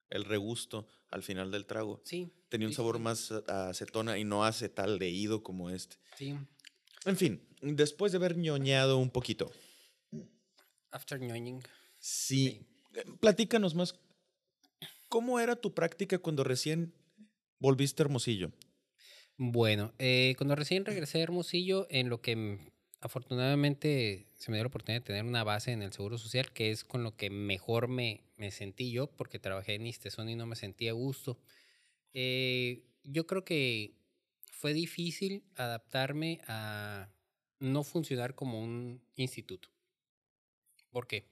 El 0.08 0.24
regusto 0.24 0.88
al 1.10 1.22
final 1.22 1.50
del 1.50 1.66
trago. 1.66 2.00
Sí. 2.06 2.32
Tenía 2.48 2.68
un 2.68 2.72
sí, 2.72 2.76
sabor 2.76 2.96
sí, 2.96 3.02
más 3.02 3.32
a 3.48 3.68
acetona 3.68 4.16
y 4.16 4.24
no 4.24 4.44
acetaldehído 4.44 5.42
como 5.42 5.68
este. 5.68 5.96
Sí. 6.16 6.38
En 7.04 7.16
fin, 7.18 7.46
después 7.60 8.12
de 8.12 8.16
haber 8.16 8.38
ñoñado 8.38 8.96
un 8.96 9.10
poquito, 9.10 9.52
After 10.90 11.20
ñoñing. 11.20 11.62
sí, 12.00 12.66
eh, 12.94 13.04
platícanos 13.20 13.74
más. 13.74 13.94
¿Cómo 15.10 15.38
era 15.38 15.54
tu 15.56 15.74
práctica 15.74 16.18
cuando 16.18 16.44
recién 16.44 16.94
volviste 17.58 18.02
a 18.02 18.06
Hermosillo? 18.06 18.52
Bueno, 19.38 19.92
eh, 19.98 20.34
cuando 20.38 20.54
recién 20.56 20.84
regresé 20.86 21.18
a 21.18 21.22
Hermosillo, 21.22 21.86
en 21.90 22.08
lo 22.08 22.22
que 22.22 22.36
mm, 22.36 22.58
afortunadamente 23.00 24.26
se 24.34 24.50
me 24.50 24.56
dio 24.56 24.64
la 24.64 24.68
oportunidad 24.68 25.00
de 25.02 25.04
tener 25.06 25.24
una 25.24 25.44
base 25.44 25.72
en 25.72 25.82
el 25.82 25.92
Seguro 25.92 26.16
Social, 26.18 26.52
que 26.52 26.70
es 26.70 26.84
con 26.84 27.02
lo 27.02 27.16
que 27.16 27.28
mejor 27.30 27.88
me, 27.88 28.22
me 28.36 28.50
sentí 28.50 28.90
yo, 28.92 29.08
porque 29.08 29.38
trabajé 29.38 29.74
en 29.74 29.86
Istezón 29.86 30.30
y 30.30 30.36
no 30.36 30.46
me 30.46 30.56
sentía 30.56 30.90
a 30.92 30.94
gusto. 30.94 31.38
Eh, 32.14 32.84
yo 33.04 33.26
creo 33.26 33.44
que 33.44 33.94
fue 34.52 34.74
difícil 34.74 35.44
adaptarme 35.56 36.40
a 36.48 37.10
no 37.60 37.84
funcionar 37.84 38.34
como 38.34 38.62
un 38.62 39.02
instituto. 39.16 39.68
¿Por 40.90 41.06
qué? 41.06 41.28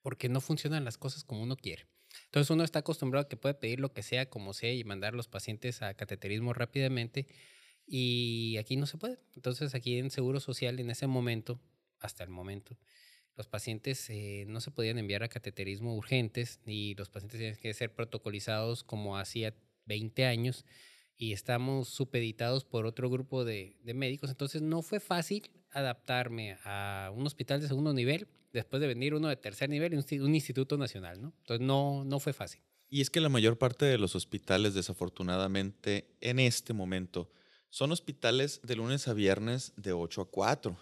Porque 0.00 0.28
no 0.28 0.40
funcionan 0.40 0.84
las 0.84 0.96
cosas 0.96 1.24
como 1.24 1.42
uno 1.42 1.56
quiere. 1.56 1.86
Entonces 2.32 2.48
uno 2.48 2.64
está 2.64 2.78
acostumbrado 2.78 3.26
a 3.26 3.28
que 3.28 3.36
puede 3.36 3.52
pedir 3.52 3.78
lo 3.78 3.92
que 3.92 4.02
sea, 4.02 4.30
como 4.30 4.54
sea, 4.54 4.72
y 4.72 4.84
mandar 4.84 5.12
los 5.12 5.28
pacientes 5.28 5.82
a 5.82 5.92
cateterismo 5.92 6.54
rápidamente. 6.54 7.26
Y 7.86 8.56
aquí 8.56 8.78
no 8.78 8.86
se 8.86 8.96
puede. 8.96 9.18
Entonces 9.36 9.74
aquí 9.74 9.98
en 9.98 10.08
Seguro 10.10 10.40
Social, 10.40 10.80
en 10.80 10.88
ese 10.88 11.06
momento, 11.06 11.60
hasta 12.00 12.24
el 12.24 12.30
momento, 12.30 12.78
los 13.36 13.48
pacientes 13.48 14.08
eh, 14.08 14.46
no 14.48 14.62
se 14.62 14.70
podían 14.70 14.96
enviar 14.96 15.22
a 15.22 15.28
cateterismo 15.28 15.94
urgentes 15.94 16.58
y 16.64 16.94
los 16.94 17.10
pacientes 17.10 17.38
tienen 17.38 17.56
que 17.60 17.74
ser 17.74 17.94
protocolizados 17.94 18.82
como 18.82 19.18
hacía 19.18 19.54
20 19.84 20.24
años 20.24 20.64
y 21.18 21.34
estamos 21.34 21.90
supeditados 21.90 22.64
por 22.64 22.86
otro 22.86 23.10
grupo 23.10 23.44
de 23.44 23.76
médicos. 23.94 24.30
Entonces 24.30 24.62
no 24.62 24.80
fue 24.80 25.00
fácil 25.00 25.50
adaptarme 25.70 26.56
a 26.64 27.12
un 27.14 27.26
hospital 27.26 27.60
de 27.60 27.68
segundo 27.68 27.92
nivel 27.92 28.26
después 28.52 28.80
de 28.80 28.86
venir 28.88 29.14
uno 29.14 29.28
de 29.28 29.36
tercer 29.36 29.68
nivel 29.70 29.92
y 29.94 29.96
un, 29.96 30.02
insti- 30.02 30.22
un 30.22 30.34
instituto 30.34 30.76
nacional, 30.78 31.20
¿no? 31.22 31.34
Entonces 31.38 31.66
no, 31.66 32.04
no 32.04 32.20
fue 32.20 32.32
fácil. 32.32 32.62
Y 32.90 33.00
es 33.00 33.10
que 33.10 33.20
la 33.20 33.28
mayor 33.30 33.58
parte 33.58 33.86
de 33.86 33.98
los 33.98 34.14
hospitales, 34.14 34.74
desafortunadamente, 34.74 36.16
en 36.20 36.38
este 36.38 36.72
momento, 36.74 37.30
son 37.70 37.90
hospitales 37.90 38.60
de 38.62 38.76
lunes 38.76 39.08
a 39.08 39.14
viernes 39.14 39.72
de 39.76 39.92
8 39.92 40.20
a 40.22 40.30
4. 40.30 40.78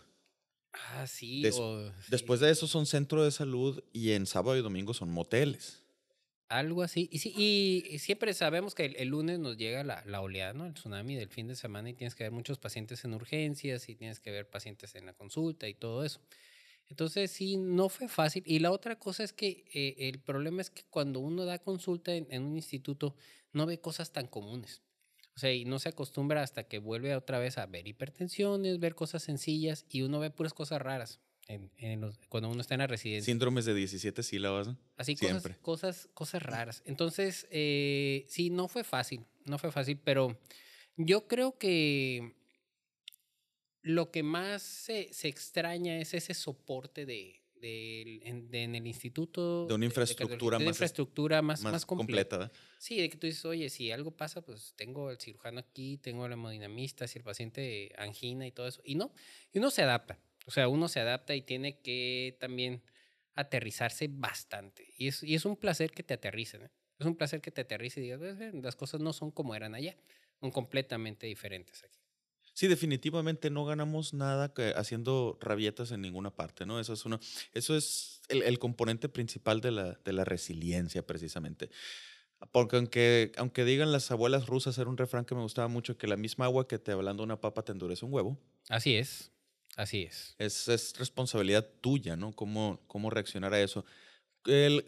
Ah, 0.72 1.06
sí. 1.06 1.42
Des- 1.42 1.58
o- 1.58 1.92
sí. 2.02 2.10
Después 2.10 2.40
de 2.40 2.50
eso 2.50 2.66
son 2.66 2.86
centro 2.86 3.24
de 3.24 3.30
salud 3.30 3.82
y 3.92 4.12
en 4.12 4.26
sábado 4.26 4.56
y 4.56 4.62
domingo 4.62 4.94
son 4.94 5.10
moteles. 5.10 5.84
Algo 6.48 6.82
así. 6.82 7.08
Y, 7.12 7.18
sí, 7.20 7.32
y 7.88 7.98
siempre 8.00 8.34
sabemos 8.34 8.74
que 8.74 8.84
el, 8.86 8.96
el 8.96 9.08
lunes 9.08 9.38
nos 9.38 9.56
llega 9.56 9.84
la, 9.84 10.02
la, 10.04 10.20
oleada, 10.20 10.52
¿no? 10.52 10.66
El 10.66 10.74
tsunami 10.74 11.14
del 11.14 11.28
fin 11.28 11.46
de 11.46 11.54
semana 11.54 11.90
y 11.90 11.94
tienes 11.94 12.16
que 12.16 12.24
ver 12.24 12.32
muchos 12.32 12.58
pacientes 12.58 13.04
en 13.04 13.14
urgencias 13.14 13.88
y 13.88 13.94
tienes 13.94 14.18
que 14.18 14.32
ver 14.32 14.50
pacientes 14.50 14.96
en 14.96 15.06
la 15.06 15.12
consulta 15.12 15.68
y 15.68 15.74
todo 15.74 16.04
eso. 16.04 16.20
Entonces, 16.90 17.30
sí, 17.30 17.56
no 17.56 17.88
fue 17.88 18.08
fácil. 18.08 18.42
Y 18.44 18.58
la 18.58 18.72
otra 18.72 18.98
cosa 18.98 19.22
es 19.22 19.32
que 19.32 19.64
eh, 19.72 19.94
el 20.08 20.18
problema 20.18 20.60
es 20.60 20.70
que 20.70 20.82
cuando 20.90 21.20
uno 21.20 21.44
da 21.44 21.60
consulta 21.60 22.12
en, 22.14 22.26
en, 22.30 22.42
un 22.42 22.56
instituto, 22.56 23.14
no 23.52 23.64
ve 23.64 23.80
cosas 23.80 24.12
tan 24.12 24.26
comunes. 24.26 24.82
O 25.36 25.38
sea, 25.38 25.52
y 25.52 25.64
no 25.64 25.78
se 25.78 25.88
acostumbra 25.88 26.42
hasta 26.42 26.64
que 26.64 26.78
vuelve 26.78 27.14
otra 27.14 27.38
vez 27.38 27.58
a 27.58 27.66
ver 27.66 27.86
hipertensiones, 27.86 28.80
ver 28.80 28.94
cosas 28.94 29.22
sencillas 29.22 29.86
y 29.88 30.02
uno 30.02 30.18
ve 30.18 30.30
puras 30.30 30.52
cosas 30.52 30.82
raras. 30.82 31.20
En, 31.46 31.70
en 31.78 32.00
los, 32.00 32.18
cuando 32.28 32.48
uno 32.48 32.60
está 32.60 32.74
en 32.74 32.80
la 32.80 32.86
residencia. 32.86 33.32
Síndromes 33.32 33.64
de 33.64 33.74
17 33.74 34.22
sílabas. 34.22 34.68
¿no? 34.68 34.78
Así, 34.96 35.16
Siempre. 35.16 35.56
Cosas, 35.62 35.96
cosas, 36.02 36.08
cosas 36.14 36.42
raras. 36.42 36.82
Entonces, 36.84 37.46
eh, 37.50 38.24
sí, 38.28 38.50
no 38.50 38.68
fue 38.68 38.84
fácil, 38.84 39.24
no 39.46 39.58
fue 39.58 39.72
fácil, 39.72 39.98
pero 39.98 40.38
yo 40.96 41.26
creo 41.26 41.56
que 41.58 42.36
lo 43.82 44.10
que 44.10 44.22
más 44.22 44.62
se, 44.62 45.12
se 45.12 45.28
extraña 45.28 45.98
es 45.98 46.14
ese 46.14 46.34
soporte 46.34 47.06
de, 47.06 47.40
de, 47.60 48.20
en, 48.24 48.50
de, 48.50 48.62
en, 48.64 48.74
el 48.74 48.86
instituto. 48.86 49.66
De 49.66 49.74
una 49.74 49.84
infraestructura, 49.84 50.58
de, 50.58 50.64
de 50.64 50.68
más, 50.68 50.76
infraestructura 50.76 51.42
más, 51.42 51.62
más, 51.62 51.72
más 51.72 51.86
completa. 51.86 52.50
Sí, 52.78 53.00
de 53.00 53.08
que 53.08 53.16
tú 53.16 53.26
dices, 53.26 53.44
oye, 53.44 53.68
si 53.70 53.90
algo 53.90 54.10
pasa, 54.10 54.42
pues 54.42 54.74
tengo 54.76 55.10
el 55.10 55.18
cirujano 55.18 55.60
aquí, 55.60 55.98
tengo 55.98 56.26
el 56.26 56.32
hemodinamista, 56.32 57.06
si 57.06 57.18
el 57.18 57.24
paciente 57.24 57.92
angina 57.98 58.46
y 58.46 58.52
todo 58.52 58.66
eso. 58.68 58.82
Y 58.84 58.94
no, 58.94 59.12
y 59.52 59.58
uno 59.58 59.70
se 59.70 59.82
adapta. 59.82 60.18
O 60.46 60.50
sea, 60.50 60.68
uno 60.68 60.88
se 60.88 61.00
adapta 61.00 61.34
y 61.34 61.42
tiene 61.42 61.80
que 61.80 62.36
también 62.40 62.82
aterrizarse 63.34 64.08
bastante. 64.10 64.92
Y 64.96 65.08
es, 65.08 65.22
y 65.22 65.34
es 65.34 65.44
un 65.44 65.56
placer 65.56 65.90
que 65.92 66.02
te 66.02 66.14
aterricen. 66.14 66.62
¿eh? 66.62 66.70
Es 66.98 67.06
un 67.06 67.16
placer 67.16 67.40
que 67.40 67.50
te 67.50 67.62
aterrice 67.62 68.00
y 68.00 68.04
digas, 68.04 68.20
las 68.54 68.76
cosas 68.76 69.00
no 69.00 69.12
son 69.12 69.30
como 69.30 69.54
eran 69.54 69.74
allá, 69.74 69.96
son 70.40 70.50
completamente 70.50 71.26
diferentes 71.26 71.84
aquí. 71.84 71.99
Sí, 72.60 72.68
definitivamente 72.68 73.48
no 73.48 73.64
ganamos 73.64 74.12
nada 74.12 74.52
que 74.52 74.74
haciendo 74.76 75.38
rabietas 75.40 75.92
en 75.92 76.02
ninguna 76.02 76.30
parte, 76.30 76.66
¿no? 76.66 76.78
Eso 76.78 76.92
es, 76.92 77.06
uno, 77.06 77.18
eso 77.54 77.74
es 77.74 78.20
el, 78.28 78.42
el 78.42 78.58
componente 78.58 79.08
principal 79.08 79.62
de 79.62 79.70
la, 79.70 79.98
de 80.04 80.12
la 80.12 80.26
resiliencia, 80.26 81.06
precisamente. 81.06 81.70
Porque 82.52 82.76
aunque, 82.76 83.32
aunque 83.38 83.64
digan 83.64 83.92
las 83.92 84.10
abuelas 84.10 84.46
rusas, 84.46 84.76
era 84.76 84.90
un 84.90 84.98
refrán 84.98 85.24
que 85.24 85.34
me 85.34 85.40
gustaba 85.40 85.68
mucho, 85.68 85.96
que 85.96 86.06
la 86.06 86.18
misma 86.18 86.44
agua 86.44 86.68
que 86.68 86.78
te 86.78 86.92
hablando 86.92 87.22
una 87.22 87.40
papa 87.40 87.62
te 87.62 87.72
endurece 87.72 88.04
un 88.04 88.12
huevo. 88.12 88.38
Así 88.68 88.94
es. 88.94 89.30
Así 89.76 90.02
es. 90.02 90.34
Es, 90.36 90.68
es 90.68 90.98
responsabilidad 90.98 91.66
tuya, 91.80 92.14
¿no? 92.14 92.32
Cómo, 92.32 92.82
cómo 92.88 93.08
reaccionar 93.08 93.54
a 93.54 93.62
eso. 93.62 93.86
El, 94.44 94.84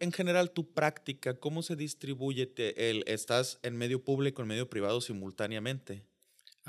en 0.00 0.10
general, 0.10 0.50
tu 0.50 0.72
práctica, 0.72 1.38
¿cómo 1.38 1.62
se 1.62 1.76
distribuye? 1.76 2.46
Te, 2.46 2.90
el, 2.90 3.04
¿Estás 3.06 3.60
en 3.62 3.76
medio 3.76 4.02
público, 4.02 4.42
en 4.42 4.48
medio 4.48 4.68
privado 4.68 5.00
simultáneamente? 5.00 6.09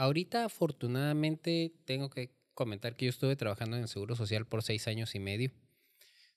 Ahorita, 0.01 0.45
afortunadamente, 0.45 1.75
tengo 1.85 2.09
que 2.09 2.31
comentar 2.55 2.95
que 2.95 3.05
yo 3.05 3.11
estuve 3.11 3.35
trabajando 3.35 3.77
en 3.77 3.83
el 3.83 3.87
Seguro 3.87 4.15
Social 4.15 4.47
por 4.47 4.63
seis 4.63 4.87
años 4.87 5.13
y 5.13 5.19
medio. 5.19 5.51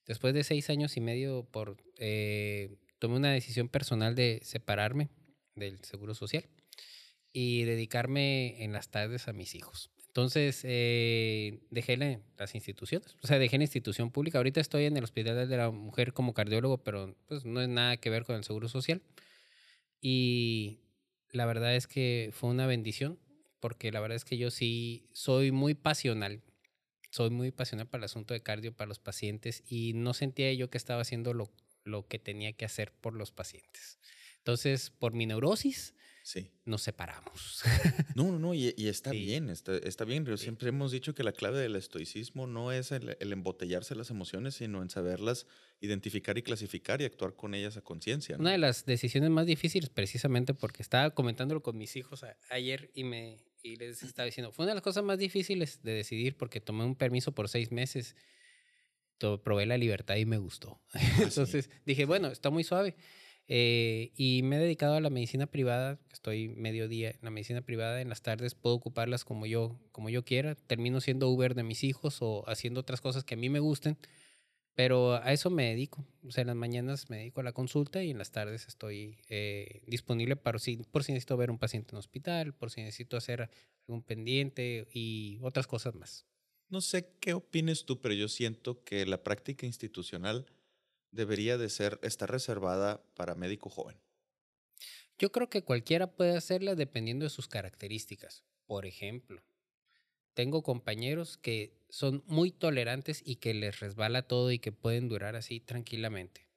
Después 0.04 0.34
de 0.34 0.44
seis 0.44 0.68
años 0.68 0.98
y 0.98 1.00
medio, 1.00 1.48
por, 1.50 1.78
eh, 1.96 2.76
tomé 2.98 3.16
una 3.16 3.32
decisión 3.32 3.70
personal 3.70 4.14
de 4.14 4.40
separarme 4.42 5.08
del 5.54 5.82
Seguro 5.82 6.14
Social 6.14 6.44
y 7.32 7.62
dedicarme 7.62 8.62
en 8.62 8.74
las 8.74 8.90
tardes 8.90 9.28
a 9.28 9.32
mis 9.32 9.54
hijos. 9.54 9.90
Entonces, 10.08 10.60
eh, 10.64 11.62
dejé 11.70 11.96
la, 11.96 12.20
las 12.36 12.54
instituciones, 12.54 13.16
o 13.22 13.26
sea, 13.26 13.38
dejé 13.38 13.56
la 13.56 13.64
institución 13.64 14.10
pública. 14.10 14.36
Ahorita 14.36 14.60
estoy 14.60 14.84
en 14.84 14.98
el 14.98 15.04
Hospital 15.04 15.48
de 15.48 15.56
la 15.56 15.70
Mujer 15.70 16.12
como 16.12 16.34
cardiólogo, 16.34 16.84
pero 16.84 17.16
pues 17.28 17.46
no 17.46 17.62
es 17.62 17.68
nada 17.70 17.96
que 17.96 18.10
ver 18.10 18.26
con 18.26 18.36
el 18.36 18.44
Seguro 18.44 18.68
Social. 18.68 19.00
Y 20.02 20.80
la 21.30 21.46
verdad 21.46 21.74
es 21.74 21.86
que 21.86 22.28
fue 22.34 22.50
una 22.50 22.66
bendición, 22.66 23.18
porque 23.64 23.90
la 23.90 24.00
verdad 24.00 24.16
es 24.16 24.26
que 24.26 24.36
yo 24.36 24.50
sí 24.50 25.08
soy 25.14 25.50
muy 25.50 25.72
pasional. 25.72 26.42
Soy 27.08 27.30
muy 27.30 27.50
pasional 27.50 27.86
para 27.88 28.00
el 28.00 28.04
asunto 28.04 28.34
de 28.34 28.42
cardio, 28.42 28.76
para 28.76 28.88
los 28.88 28.98
pacientes, 28.98 29.62
y 29.66 29.94
no 29.94 30.12
sentía 30.12 30.52
yo 30.52 30.68
que 30.68 30.76
estaba 30.76 31.00
haciendo 31.00 31.32
lo, 31.32 31.50
lo 31.82 32.06
que 32.06 32.18
tenía 32.18 32.52
que 32.52 32.66
hacer 32.66 32.92
por 32.92 33.14
los 33.14 33.32
pacientes. 33.32 33.98
Entonces, 34.36 34.90
por 34.90 35.14
mi 35.14 35.24
neurosis, 35.24 35.94
Sí. 36.24 36.50
nos 36.64 36.82
separamos. 36.82 37.62
No, 38.14 38.32
no, 38.32 38.38
no, 38.38 38.54
y, 38.54 38.74
y 38.76 38.88
está 38.88 39.12
Sí. 39.12 39.18
bien, 39.18 39.48
está, 39.48 39.76
está 39.76 40.04
bien. 40.04 40.24
Pero 40.24 40.36
Sí. 40.36 40.44
Siempre 40.44 40.68
hemos 40.70 40.90
dicho 40.92 41.14
que 41.14 41.22
la 41.22 41.32
clave 41.32 41.58
del 41.58 41.76
estoicismo 41.76 42.46
no 42.46 42.70
es 42.72 42.92
el, 42.92 43.16
el 43.20 43.32
embotellarse 43.32 43.94
las 43.94 44.10
emociones, 44.10 44.54
sino 44.56 44.82
en 44.82 44.90
saberlas 44.90 45.46
identificar 45.80 46.36
y 46.38 46.42
clasificar 46.42 47.00
y 47.00 47.04
actuar 47.04 47.34
con 47.34 47.54
ellas 47.54 47.76
a 47.76 47.80
conciencia. 47.82 48.36
¿no? 48.36 48.42
Una 48.42 48.52
de 48.52 48.58
las 48.58 48.84
decisiones 48.86 49.28
más 49.30 49.46
difíciles, 49.46 49.88
precisamente 49.90 50.52
porque 50.54 50.82
estaba 50.82 51.10
comentándolo 51.14 51.62
con 51.62 51.76
mis 51.78 51.94
hijos 51.96 52.24
a- 52.24 52.36
ayer 52.50 52.90
y, 52.94 53.04
me, 53.04 53.44
y 53.64 53.76
les 53.76 54.02
estaba 54.04 54.26
diciendo, 54.26 54.52
fue 54.52 54.64
una 54.66 54.72
de 54.72 54.76
las 54.76 54.82
cosas 54.84 55.02
más 55.04 55.18
difíciles 55.18 55.82
de 55.82 55.92
decidir 55.94 56.36
porque 56.36 56.60
tomé 56.60 56.84
un 56.84 56.94
permiso 56.94 57.32
por 57.32 57.48
seis 57.48 57.72
meses, 57.72 58.14
to- 59.18 59.42
probé 59.42 59.66
la 59.66 59.78
libertad 59.78 60.16
y 60.16 60.26
me 60.26 60.38
gustó. 60.38 60.80
Entonces 61.20 61.70
dije, 61.86 62.04
bueno, 62.04 62.28
está 62.28 62.50
muy 62.50 62.64
suave. 62.64 62.94
Eh, 63.46 64.12
y 64.16 64.42
me 64.42 64.56
he 64.56 64.58
dedicado 64.58 64.94
a 64.94 65.00
la 65.00 65.10
medicina 65.10 65.46
privada, 65.46 65.98
estoy 66.10 66.48
mediodía 66.48 67.10
en 67.10 67.18
la 67.22 67.30
medicina 67.30 67.60
privada, 67.60 68.00
en 68.00 68.08
las 68.08 68.22
tardes 68.22 68.54
puedo 68.54 68.74
ocuparlas 68.76 69.24
como 69.24 69.44
yo, 69.46 69.78
como 69.92 70.08
yo 70.08 70.24
quiera, 70.24 70.54
termino 70.54 71.00
siendo 71.00 71.28
Uber 71.28 71.54
de 71.54 71.62
mis 71.62 71.84
hijos 71.84 72.18
o 72.22 72.44
haciendo 72.48 72.80
otras 72.80 73.00
cosas 73.02 73.24
que 73.24 73.34
a 73.34 73.36
mí 73.36 73.50
me 73.50 73.60
gusten, 73.60 73.98
pero 74.74 75.14
a 75.14 75.32
eso 75.32 75.50
me 75.50 75.68
dedico. 75.68 76.04
O 76.26 76.30
sea, 76.30 76.42
en 76.42 76.48
las 76.48 76.56
mañanas 76.56 77.08
me 77.10 77.18
dedico 77.18 77.40
a 77.40 77.44
la 77.44 77.52
consulta 77.52 78.02
y 78.02 78.10
en 78.10 78.18
las 78.18 78.32
tardes 78.32 78.66
estoy 78.66 79.18
eh, 79.28 79.82
disponible 79.86 80.36
para 80.36 80.58
si, 80.58 80.76
por 80.76 81.04
si 81.04 81.12
necesito 81.12 81.36
ver 81.36 81.50
un 81.50 81.58
paciente 81.58 81.92
en 81.92 81.98
hospital, 81.98 82.54
por 82.54 82.70
si 82.70 82.82
necesito 82.82 83.16
hacer 83.16 83.50
algún 83.86 84.02
pendiente 84.02 84.88
y 84.92 85.38
otras 85.42 85.66
cosas 85.66 85.94
más. 85.94 86.26
No 86.68 86.80
sé 86.80 87.14
qué 87.20 87.34
opines 87.34 87.84
tú, 87.84 88.00
pero 88.00 88.14
yo 88.14 88.28
siento 88.28 88.82
que 88.82 89.06
la 89.06 89.22
práctica 89.22 89.66
institucional 89.66 90.46
debería 91.12 91.56
de 91.56 91.68
ser, 91.68 92.00
estar 92.02 92.30
reservada 92.30 93.04
para 93.14 93.34
médico 93.34 93.70
joven. 93.70 93.96
Yo 95.18 95.30
creo 95.30 95.48
que 95.48 95.62
cualquiera 95.62 96.16
puede 96.16 96.36
hacerla 96.36 96.74
dependiendo 96.74 97.24
de 97.24 97.30
sus 97.30 97.46
características. 97.46 98.42
Por 98.66 98.86
ejemplo, 98.86 99.42
tengo 100.34 100.62
compañeros 100.62 101.38
que 101.38 101.72
son 101.88 102.22
muy 102.26 102.50
tolerantes 102.50 103.22
y 103.24 103.36
que 103.36 103.54
les 103.54 103.80
resbala 103.80 104.22
todo 104.22 104.50
y 104.50 104.58
que 104.58 104.72
pueden 104.72 105.08
durar 105.08 105.36
así 105.36 105.60
tranquilamente. 105.60 106.48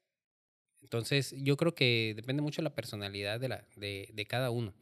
Entonces, 0.81 1.35
yo 1.37 1.57
creo 1.57 1.75
que 1.75 2.13
depende 2.15 2.41
mucho 2.41 2.61
de 2.61 2.69
la 2.69 2.75
personalidad 2.75 3.39
de, 3.39 4.25
cada 4.27 4.51
uno. 4.51 4.73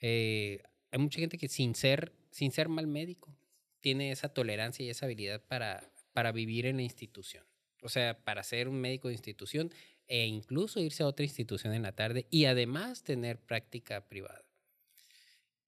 Eh, 0.00 0.62
hay 0.90 0.98
mucha 0.98 1.20
gente 1.20 1.38
que 1.38 1.48
sin 1.48 1.74
ser, 1.74 2.12
sin 2.30 2.52
ser 2.52 2.68
mal 2.68 2.86
médico 2.86 3.36
tiene 3.80 4.10
esa 4.10 4.28
tolerancia 4.28 4.84
y 4.84 4.90
esa 4.90 5.06
habilidad 5.06 5.42
para, 5.46 5.90
para 6.12 6.32
vivir 6.32 6.66
en 6.66 6.76
la 6.76 6.82
institución. 6.82 7.44
O 7.82 7.88
sea, 7.88 8.18
para 8.24 8.42
ser 8.42 8.68
un 8.68 8.80
médico 8.80 9.08
de 9.08 9.14
institución 9.14 9.72
e 10.06 10.26
incluso 10.26 10.80
irse 10.80 11.02
a 11.02 11.06
otra 11.06 11.24
institución 11.24 11.74
en 11.74 11.82
la 11.82 11.92
tarde 11.92 12.26
y 12.30 12.46
además 12.46 13.04
tener 13.04 13.38
práctica 13.38 14.08
privada. 14.08 14.47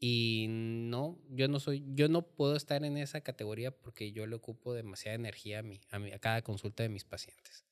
Y 0.01 0.47
no, 0.51 1.21
yo 1.31 1.49
no 1.49 1.61
soy, 1.61 1.85
yo 1.95 2.09
no 2.09 2.23
puedo 2.35 2.57
estar 2.57 2.85
en 2.85 2.97
esa 2.97 3.21
categoría 3.23 3.71
porque 3.77 4.13
yo 4.13 4.27
le 4.27 4.37
ocupo 4.37 4.73
demasiada 4.75 5.15
energía 5.17 5.61
a, 5.61 5.63
mi, 5.63 5.81
a, 5.91 5.99
mi, 5.99 6.13
a 6.13 6.19
cada 6.19 6.43
consulta 6.43 6.83
de 6.83 6.89
mis 6.89 7.05
pacientes. 7.05 7.67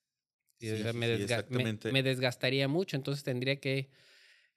Y, 0.60 0.70
o 0.70 0.76
Sí, 0.76 0.82
sea, 0.82 0.92
sí, 0.92 0.94
me, 0.94 1.08
sí, 1.08 1.18
desga- 1.18 1.46
me- 1.50 1.74
me 1.88 2.02
desgastaría 2.02 2.68
mucho, 2.68 2.96
entonces 2.96 3.24
tendría 3.24 3.60
que 3.60 3.90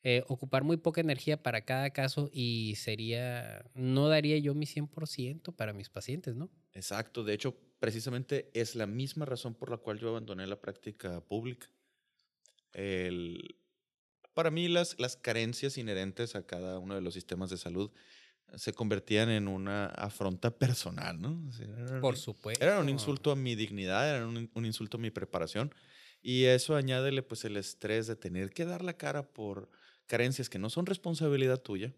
eh, 0.03 0.23
ocupar 0.27 0.63
muy 0.63 0.77
poca 0.77 1.01
energía 1.01 1.43
para 1.43 1.65
cada 1.65 1.91
caso 1.91 2.29
y 2.33 2.75
sería, 2.77 3.65
no 3.75 4.09
daría 4.09 4.37
yo 4.39 4.55
mi 4.55 4.65
100% 4.67 5.55
para 5.55 5.73
mis 5.73 5.89
pacientes, 5.89 6.35
¿no? 6.35 6.51
Exacto, 6.73 7.23
de 7.23 7.33
hecho, 7.33 7.57
precisamente 7.79 8.51
es 8.53 8.75
la 8.75 8.85
misma 8.87 9.25
razón 9.25 9.55
por 9.55 9.69
la 9.71 9.77
cual 9.77 9.99
yo 9.99 10.09
abandoné 10.09 10.45
la 10.47 10.59
práctica 10.61 11.21
pública. 11.25 11.67
El, 12.73 13.60
para 14.33 14.51
mí 14.51 14.67
las, 14.67 14.99
las 14.99 15.15
carencias 15.17 15.77
inherentes 15.77 16.35
a 16.35 16.45
cada 16.45 16.79
uno 16.79 16.95
de 16.95 17.01
los 17.01 17.13
sistemas 17.13 17.49
de 17.49 17.57
salud 17.57 17.91
se 18.55 18.73
convertían 18.73 19.29
en 19.29 19.47
una 19.47 19.85
afronta 19.87 20.51
personal, 20.57 21.19
¿no? 21.21 21.41
O 21.47 21.51
sea, 21.53 21.67
eran 21.67 22.01
Por 22.01 22.15
un- 22.15 22.19
supuesto. 22.19 22.63
Eran 22.65 22.79
un 22.79 22.89
insulto 22.89 23.31
a 23.31 23.35
mi 23.35 23.55
dignidad, 23.55 24.09
eran 24.17 24.27
un, 24.29 24.49
un 24.53 24.65
insulto 24.65 24.97
a 24.97 24.99
mi 24.99 25.11
preparación. 25.11 25.73
Y 26.21 26.45
eso 26.45 26.75
añádele 26.75 27.23
pues 27.23 27.45
el 27.45 27.57
estrés 27.57 28.07
de 28.07 28.15
tener 28.15 28.51
que 28.51 28.65
dar 28.65 28.83
la 28.83 28.93
cara 28.93 29.27
por 29.33 29.69
carencias 30.07 30.49
que 30.49 30.59
no 30.59 30.69
son 30.69 30.85
responsabilidad 30.85 31.59
tuya. 31.61 31.93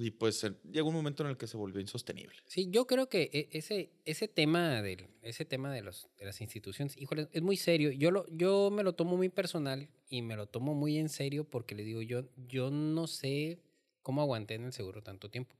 Y 0.00 0.12
pues 0.12 0.46
llegó 0.70 0.88
un 0.88 0.94
momento 0.94 1.24
en 1.24 1.30
el 1.30 1.36
que 1.36 1.46
se 1.46 1.56
volvió 1.56 1.80
insostenible. 1.80 2.36
Sí, 2.46 2.68
yo 2.70 2.86
creo 2.86 3.08
que 3.08 3.30
e- 3.32 3.48
ese, 3.52 3.90
ese 4.04 4.28
tema, 4.28 4.80
del, 4.80 5.08
ese 5.22 5.44
tema 5.44 5.72
de, 5.72 5.82
los, 5.82 6.08
de 6.18 6.26
las 6.26 6.40
instituciones, 6.40 6.96
híjole, 6.96 7.28
es 7.32 7.42
muy 7.42 7.56
serio. 7.56 7.90
Yo, 7.90 8.10
lo, 8.10 8.26
yo 8.28 8.70
me 8.70 8.84
lo 8.84 8.94
tomo 8.94 9.16
muy 9.16 9.28
personal 9.28 9.88
y 10.08 10.22
me 10.22 10.36
lo 10.36 10.46
tomo 10.46 10.74
muy 10.74 10.98
en 10.98 11.08
serio 11.08 11.44
porque 11.44 11.74
le 11.74 11.82
digo, 11.84 12.00
yo, 12.02 12.24
yo 12.36 12.70
no 12.70 13.06
sé 13.08 13.58
cómo 14.02 14.22
aguanté 14.22 14.54
en 14.54 14.64
el 14.64 14.72
seguro 14.72 15.02
tanto 15.02 15.30
tiempo. 15.30 15.56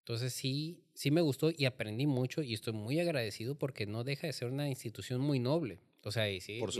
Entonces 0.00 0.34
sí, 0.34 0.84
sí 0.92 1.10
me 1.10 1.22
gustó 1.22 1.50
y 1.56 1.64
aprendí 1.64 2.06
mucho 2.06 2.42
y 2.42 2.52
estoy 2.52 2.74
muy 2.74 3.00
agradecido 3.00 3.54
porque 3.54 3.86
no 3.86 4.04
deja 4.04 4.26
de 4.26 4.34
ser 4.34 4.50
una 4.50 4.68
institución 4.68 5.20
muy 5.20 5.38
noble. 5.38 5.80
O 6.02 6.12
sea, 6.12 6.30
y 6.30 6.40
sigue 6.40 6.60
Por 6.60 6.72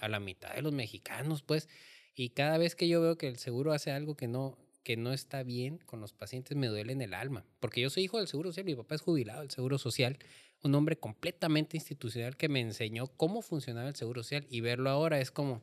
a 0.00 0.08
la 0.08 0.18
mitad 0.18 0.52
de 0.54 0.62
los 0.62 0.72
mexicanos, 0.72 1.42
pues. 1.42 1.68
Y 2.14 2.30
cada 2.30 2.58
vez 2.58 2.74
que 2.74 2.88
yo 2.88 3.00
veo 3.00 3.16
que 3.16 3.28
el 3.28 3.38
seguro 3.38 3.72
hace 3.72 3.92
algo 3.92 4.16
que 4.16 4.26
no, 4.26 4.58
que 4.82 4.96
no 4.96 5.12
está 5.12 5.42
bien 5.42 5.78
con 5.78 6.00
los 6.00 6.12
pacientes, 6.12 6.56
me 6.56 6.66
duele 6.66 6.92
en 6.92 7.02
el 7.02 7.14
alma. 7.14 7.44
Porque 7.60 7.80
yo 7.80 7.90
soy 7.90 8.04
hijo 8.04 8.18
del 8.18 8.28
Seguro 8.28 8.50
Social, 8.50 8.64
mi 8.64 8.74
papá 8.74 8.94
es 8.94 9.00
jubilado 9.00 9.40
del 9.40 9.50
Seguro 9.50 9.78
Social, 9.78 10.18
un 10.62 10.74
hombre 10.74 10.96
completamente 10.96 11.76
institucional 11.76 12.36
que 12.36 12.48
me 12.48 12.60
enseñó 12.60 13.08
cómo 13.08 13.42
funcionaba 13.42 13.88
el 13.88 13.96
Seguro 13.96 14.22
Social 14.22 14.46
y 14.48 14.60
verlo 14.60 14.90
ahora 14.90 15.20
es 15.20 15.30
como, 15.30 15.62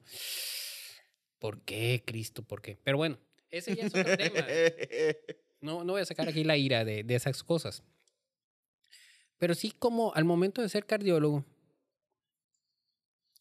¿por 1.40 1.62
qué, 1.62 2.04
Cristo? 2.06 2.44
¿Por 2.44 2.62
qué? 2.62 2.78
Pero 2.84 2.98
bueno, 2.98 3.18
ese 3.50 3.76
ya 3.76 3.86
es 3.86 3.96
otro 3.96 4.18
tema. 4.18 4.46
No, 5.62 5.84
no 5.84 5.92
voy 5.92 6.02
a 6.02 6.06
sacar 6.06 6.30
aquí 6.30 6.46
la 6.46 6.56
ira 6.56 6.86
de, 6.86 7.04
de 7.04 7.16
esas 7.16 7.44
cosas. 7.44 7.84
Pero 9.40 9.54
sí 9.56 9.74
como 9.78 10.14
al 10.16 10.24
momento 10.24 10.62
de 10.62 10.70
ser 10.70 10.86
cardiólogo, 10.86 11.44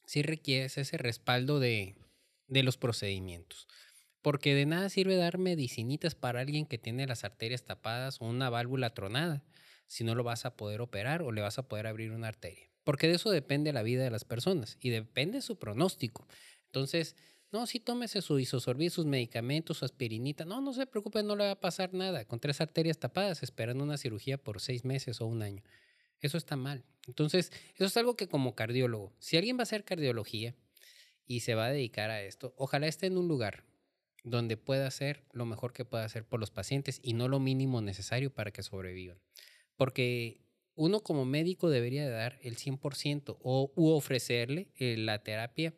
sí 0.04 0.22
requieres 0.22 0.78
ese 0.78 0.96
respaldo 0.96 1.60
de, 1.60 1.94
de 2.48 2.62
los 2.62 2.76
procedimientos. 2.76 3.68
Porque 4.28 4.54
de 4.54 4.66
nada 4.66 4.90
sirve 4.90 5.16
dar 5.16 5.38
medicinitas 5.38 6.14
para 6.14 6.40
alguien 6.40 6.66
que 6.66 6.76
tiene 6.76 7.06
las 7.06 7.24
arterias 7.24 7.64
tapadas 7.64 8.20
o 8.20 8.26
una 8.26 8.50
válvula 8.50 8.92
tronada, 8.92 9.42
si 9.86 10.04
no 10.04 10.14
lo 10.14 10.22
vas 10.22 10.44
a 10.44 10.54
poder 10.54 10.82
operar 10.82 11.22
o 11.22 11.32
le 11.32 11.40
vas 11.40 11.56
a 11.56 11.66
poder 11.66 11.86
abrir 11.86 12.12
una 12.12 12.28
arteria. 12.28 12.68
Porque 12.84 13.08
de 13.08 13.14
eso 13.14 13.30
depende 13.30 13.72
la 13.72 13.82
vida 13.82 14.04
de 14.04 14.10
las 14.10 14.26
personas 14.26 14.76
y 14.82 14.90
depende 14.90 15.40
su 15.40 15.58
pronóstico. 15.58 16.28
Entonces, 16.66 17.16
no, 17.52 17.66
sí 17.66 17.80
tómese 17.80 18.20
su 18.20 18.38
isosorbit, 18.38 18.90
sus 18.90 19.06
medicamentos, 19.06 19.78
su 19.78 19.86
aspirinita. 19.86 20.44
No, 20.44 20.60
no 20.60 20.74
se 20.74 20.86
preocupe, 20.86 21.22
no 21.22 21.34
le 21.34 21.44
va 21.44 21.52
a 21.52 21.60
pasar 21.60 21.94
nada. 21.94 22.26
Con 22.26 22.38
tres 22.38 22.60
arterias 22.60 22.98
tapadas, 22.98 23.42
esperando 23.42 23.82
una 23.82 23.96
cirugía 23.96 24.36
por 24.36 24.60
seis 24.60 24.84
meses 24.84 25.22
o 25.22 25.26
un 25.26 25.40
año. 25.40 25.62
Eso 26.20 26.36
está 26.36 26.54
mal. 26.54 26.84
Entonces, 27.06 27.50
eso 27.76 27.86
es 27.86 27.96
algo 27.96 28.14
que 28.14 28.28
como 28.28 28.54
cardiólogo, 28.54 29.10
si 29.20 29.38
alguien 29.38 29.56
va 29.56 29.60
a 29.60 29.62
hacer 29.62 29.84
cardiología 29.84 30.54
y 31.26 31.40
se 31.40 31.54
va 31.54 31.64
a 31.64 31.72
dedicar 31.72 32.10
a 32.10 32.20
esto, 32.20 32.52
ojalá 32.58 32.88
esté 32.88 33.06
en 33.06 33.16
un 33.16 33.26
lugar 33.26 33.64
donde 34.24 34.57
pueda 34.57 34.87
hacer 34.87 35.24
lo 35.33 35.46
mejor 35.46 35.72
que 35.72 35.85
pueda 35.85 36.04
hacer 36.04 36.24
por 36.24 36.40
los 36.40 36.50
pacientes 36.50 37.00
y 37.02 37.14
no 37.14 37.28
lo 37.28 37.40
mínimo 37.40 37.81
necesario 37.81 38.33
para 38.33 38.50
que 38.50 38.62
sobrevivan. 38.62 39.18
Porque 39.76 40.42
uno 40.74 41.00
como 41.00 41.24
médico 41.24 41.70
debería 41.70 42.04
de 42.04 42.11
dar 42.11 42.38
el 42.42 42.57
100% 42.57 43.38
o 43.40 43.72
u 43.74 43.88
ofrecerle 43.90 44.70
eh, 44.76 44.96
la 44.96 45.22
terapia 45.22 45.74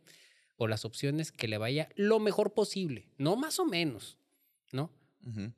o 0.57 0.69
las 0.69 0.85
opciones 0.85 1.33
que 1.33 1.49
le 1.49 1.59
vaya 1.59 1.89
lo 1.97 2.21
mejor 2.21 2.53
posible, 2.53 3.09
no 3.17 3.37
más 3.37 3.59
o 3.59 3.65
menos, 3.65 4.19
¿no? 4.73 4.93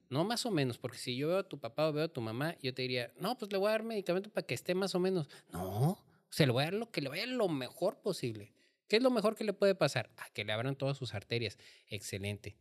No 0.09 0.25
más 0.25 0.45
o 0.45 0.51
menos, 0.51 0.79
porque 0.79 0.99
si 0.99 1.16
yo 1.16 1.29
veo 1.29 1.38
a 1.38 1.49
tu 1.49 1.59
papá 1.59 1.88
o 1.88 1.92
veo 1.92 2.05
a 2.05 2.12
tu 2.12 2.21
mamá, 2.21 2.57
yo 2.62 2.75
te 2.75 2.83
diría, 2.83 3.12
no, 3.16 3.38
pues 3.38 3.53
le 3.53 3.59
voy 3.59 3.68
a 3.68 3.73
dar 3.73 3.85
medicamento 3.85 4.29
para 4.31 4.45
que 4.45 4.55
esté 4.55 4.75
más 4.75 4.95
o 4.95 5.01
menos. 5.01 5.29
No, 5.53 6.05
se 6.31 6.47
le 6.47 6.53
voy 6.53 6.62
a 6.62 6.66
dar 6.66 6.75
lo 6.75 6.90
que 6.90 7.01
le 7.01 7.09
vaya 7.09 7.27
lo 7.27 7.49
mejor 7.49 8.01
posible. 8.01 8.53
¿Qué 8.88 8.97
es 8.97 9.03
lo 9.03 9.11
mejor 9.11 9.37
que 9.37 9.45
le 9.45 9.53
puede 9.53 9.75
pasar? 9.75 10.11
A 10.16 10.31
que 10.31 10.45
le 10.45 10.53
abran 10.53 10.77
todas 10.77 10.97
sus 10.97 11.14
arterias. 11.14 11.59
Excelente. 11.87 12.57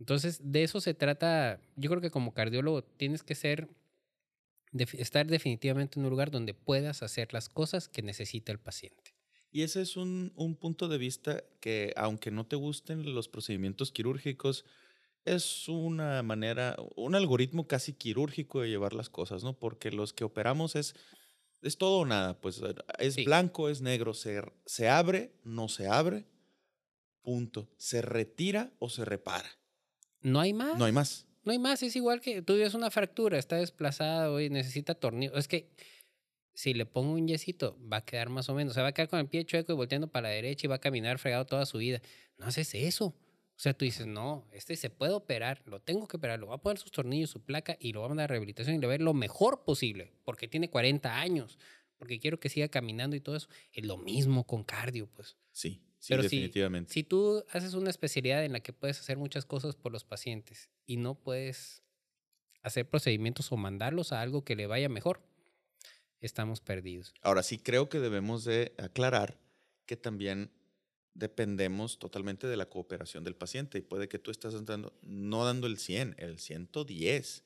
Entonces, 0.00 0.40
de 0.42 0.64
eso 0.64 0.80
se 0.80 0.94
trata. 0.94 1.60
Yo 1.76 1.90
creo 1.90 2.02
que 2.02 2.10
como 2.10 2.34
cardiólogo 2.34 2.82
tienes 2.84 3.22
que 3.22 3.36
ser, 3.36 3.68
estar 4.72 5.26
definitivamente 5.28 5.98
en 5.98 6.04
un 6.04 6.10
lugar 6.10 6.30
donde 6.32 6.54
puedas 6.54 7.02
hacer 7.04 7.32
las 7.32 7.48
cosas 7.48 7.88
que 7.88 8.02
necesita 8.02 8.50
el 8.52 8.58
paciente. 8.58 9.14
Y 9.52 9.62
ese 9.62 9.82
es 9.82 9.96
un, 9.96 10.32
un 10.36 10.54
punto 10.56 10.88
de 10.88 10.98
vista 10.98 11.42
que, 11.60 11.92
aunque 11.96 12.30
no 12.30 12.46
te 12.46 12.56
gusten 12.56 13.14
los 13.14 13.28
procedimientos 13.28 13.90
quirúrgicos, 13.90 14.64
es 15.24 15.68
una 15.68 16.22
manera, 16.22 16.76
un 16.96 17.14
algoritmo 17.14 17.66
casi 17.68 17.94
quirúrgico 17.94 18.60
de 18.62 18.68
llevar 18.70 18.94
las 18.94 19.10
cosas, 19.10 19.44
¿no? 19.44 19.58
Porque 19.58 19.90
los 19.90 20.12
que 20.12 20.24
operamos 20.24 20.76
es, 20.76 20.94
es 21.62 21.78
todo 21.78 22.00
o 22.00 22.06
nada, 22.06 22.40
pues 22.40 22.62
es 22.98 23.16
Sí. 23.16 23.24
blanco, 23.24 23.68
es 23.68 23.82
negro, 23.82 24.14
se, 24.14 24.42
se 24.66 24.88
abre, 24.88 25.34
no 25.44 25.68
se 25.68 25.88
abre, 25.88 26.26
punto. 27.22 27.70
Se 27.78 28.02
retira 28.02 28.74
o 28.80 28.90
se 28.90 29.04
repara. 29.04 29.59
No 30.22 30.40
hay 30.40 30.52
más. 30.52 30.78
No 30.78 30.84
hay 30.84 30.92
más. 30.92 31.26
No 31.42 31.52
hay 31.52 31.58
más, 31.58 31.82
es 31.82 31.96
igual 31.96 32.20
que 32.20 32.42
tú 32.42 32.54
ves 32.54 32.74
una 32.74 32.90
fractura, 32.90 33.38
está 33.38 33.56
desplazado 33.56 34.40
y 34.40 34.50
necesita 34.50 34.94
tornillo. 34.94 35.36
Es 35.36 35.48
que 35.48 35.70
si 36.52 36.74
le 36.74 36.84
pongo 36.84 37.12
un 37.12 37.26
yesito, 37.26 37.78
va 37.90 37.98
a 37.98 38.04
quedar 38.04 38.28
más 38.28 38.48
o 38.50 38.54
menos. 38.54 38.72
O 38.72 38.74
sea, 38.74 38.82
va 38.82 38.90
a 38.90 38.92
quedar 38.92 39.08
con 39.08 39.20
el 39.20 39.28
pie 39.28 39.44
chueco 39.44 39.72
y 39.72 39.76
volteando 39.76 40.08
para 40.08 40.28
la 40.28 40.34
derecha 40.34 40.66
y 40.66 40.68
va 40.68 40.76
a 40.76 40.80
caminar 40.80 41.18
fregado 41.18 41.46
toda 41.46 41.64
su 41.64 41.78
vida. 41.78 42.02
No 42.36 42.46
haces 42.46 42.74
eso. 42.74 43.06
O 43.06 43.62
sea, 43.62 43.74
tú 43.74 43.84
dices, 43.84 44.06
no, 44.06 44.46
este 44.52 44.74
se 44.76 44.88
puede 44.88 45.12
operar, 45.12 45.62
lo 45.66 45.80
tengo 45.80 46.08
que 46.08 46.16
operar, 46.16 46.38
lo 46.38 46.46
voy 46.46 46.54
a 46.54 46.58
poner 46.58 46.78
sus 46.78 46.90
tornillos, 46.90 47.28
su 47.28 47.44
placa 47.44 47.76
y 47.78 47.92
lo 47.92 48.00
voy 48.00 48.06
a 48.06 48.08
mandar 48.08 48.24
a 48.24 48.28
rehabilitación 48.28 48.76
y 48.76 48.78
le 48.78 48.86
voy 48.86 48.96
a 48.96 48.98
lo 48.98 49.12
mejor 49.12 49.64
posible, 49.64 50.14
porque 50.24 50.48
tiene 50.48 50.70
40 50.70 51.20
años, 51.20 51.58
porque 51.98 52.18
quiero 52.18 52.40
que 52.40 52.48
siga 52.48 52.68
caminando 52.68 53.16
y 53.16 53.20
todo 53.20 53.36
eso. 53.36 53.48
Es 53.72 53.84
lo 53.84 53.98
mismo 53.98 54.46
con 54.46 54.64
cardio, 54.64 55.08
pues. 55.08 55.36
Sí, 55.52 55.82
sí, 56.00 56.08
Pero 56.14 56.22
si- 56.24 56.36
definitivamente. 56.36 56.92
Si 56.92 57.04
tú 57.04 57.44
haces 57.50 57.74
una 57.74 57.90
especialidad 57.90 58.44
en 58.44 58.52
la 58.52 58.60
que 58.60 58.72
puedes 58.72 58.98
hacer 59.00 59.18
muchas 59.18 59.46
cosas 59.46 59.76
por 59.76 59.92
los 59.92 60.04
pacientes 60.04 60.70
y 60.86 60.96
no 60.96 61.14
puedes 61.14 61.84
hacer 62.62 62.88
procedimientos 62.88 63.52
o 63.52 63.56
mandarlos 63.56 64.12
a 64.12 64.20
algo 64.20 64.44
que 64.44 64.56
le 64.56 64.66
vaya 64.66 64.88
mejor, 64.88 65.22
estamos 66.20 66.60
perdidos. 66.60 67.14
Ahora 67.22 67.42
sí 67.42 67.58
creo 67.58 67.88
que 67.88 68.00
debemos 68.00 68.44
de 68.44 68.74
aclarar 68.78 69.38
que 69.86 69.96
también 69.96 70.52
dependemos 71.14 71.98
totalmente 71.98 72.46
de 72.46 72.56
la 72.56 72.66
cooperación 72.68 73.24
del 73.24 73.34
paciente 73.34 73.78
y 73.78 73.82
puede 73.82 74.08
que 74.08 74.18
tú 74.18 74.30
estás 74.30 74.64
dando, 74.64 74.92
no 75.02 75.44
dando 75.44 75.66
el 75.66 75.78
100, 75.78 76.14
el 76.18 76.38
110. 76.38 77.44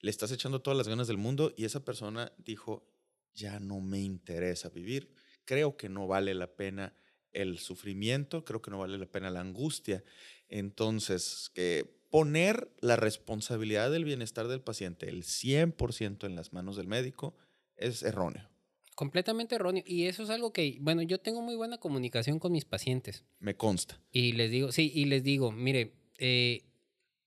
Le 0.00 0.10
estás 0.10 0.30
echando 0.32 0.60
todas 0.60 0.76
las 0.76 0.88
ganas 0.88 1.06
del 1.08 1.16
mundo 1.16 1.54
y 1.56 1.64
esa 1.64 1.84
persona 1.84 2.32
dijo, 2.38 2.86
ya 3.34 3.58
no 3.60 3.80
me 3.80 4.00
interesa 4.00 4.68
vivir, 4.68 5.14
creo 5.44 5.76
que 5.76 5.88
no 5.88 6.06
vale 6.06 6.34
la 6.34 6.54
pena 6.54 6.94
el 7.32 7.58
sufrimiento, 7.58 8.44
creo 8.44 8.62
que 8.62 8.70
no 8.70 8.78
vale 8.78 8.98
la 8.98 9.06
pena 9.06 9.30
la 9.30 9.40
angustia. 9.40 10.04
Entonces, 10.48 11.50
que 11.54 11.84
poner 12.10 12.70
la 12.80 12.96
responsabilidad 12.96 13.90
del 13.90 14.04
bienestar 14.04 14.48
del 14.48 14.60
paciente, 14.60 15.08
el 15.08 15.22
100% 15.22 16.24
en 16.24 16.36
las 16.36 16.52
manos 16.52 16.76
del 16.76 16.86
médico, 16.86 17.36
es 17.76 18.02
erróneo. 18.02 18.48
Completamente 18.94 19.56
erróneo. 19.56 19.84
Y 19.86 20.06
eso 20.06 20.22
es 20.22 20.30
algo 20.30 20.52
que, 20.52 20.78
bueno, 20.80 21.02
yo 21.02 21.18
tengo 21.18 21.42
muy 21.42 21.56
buena 21.56 21.78
comunicación 21.78 22.38
con 22.38 22.52
mis 22.52 22.64
pacientes. 22.64 23.24
Me 23.38 23.56
consta. 23.56 24.00
Y 24.10 24.32
les 24.32 24.50
digo, 24.50 24.72
sí, 24.72 24.90
y 24.94 25.04
les 25.04 25.22
digo, 25.22 25.52
mire, 25.52 25.92
eh, 26.18 26.62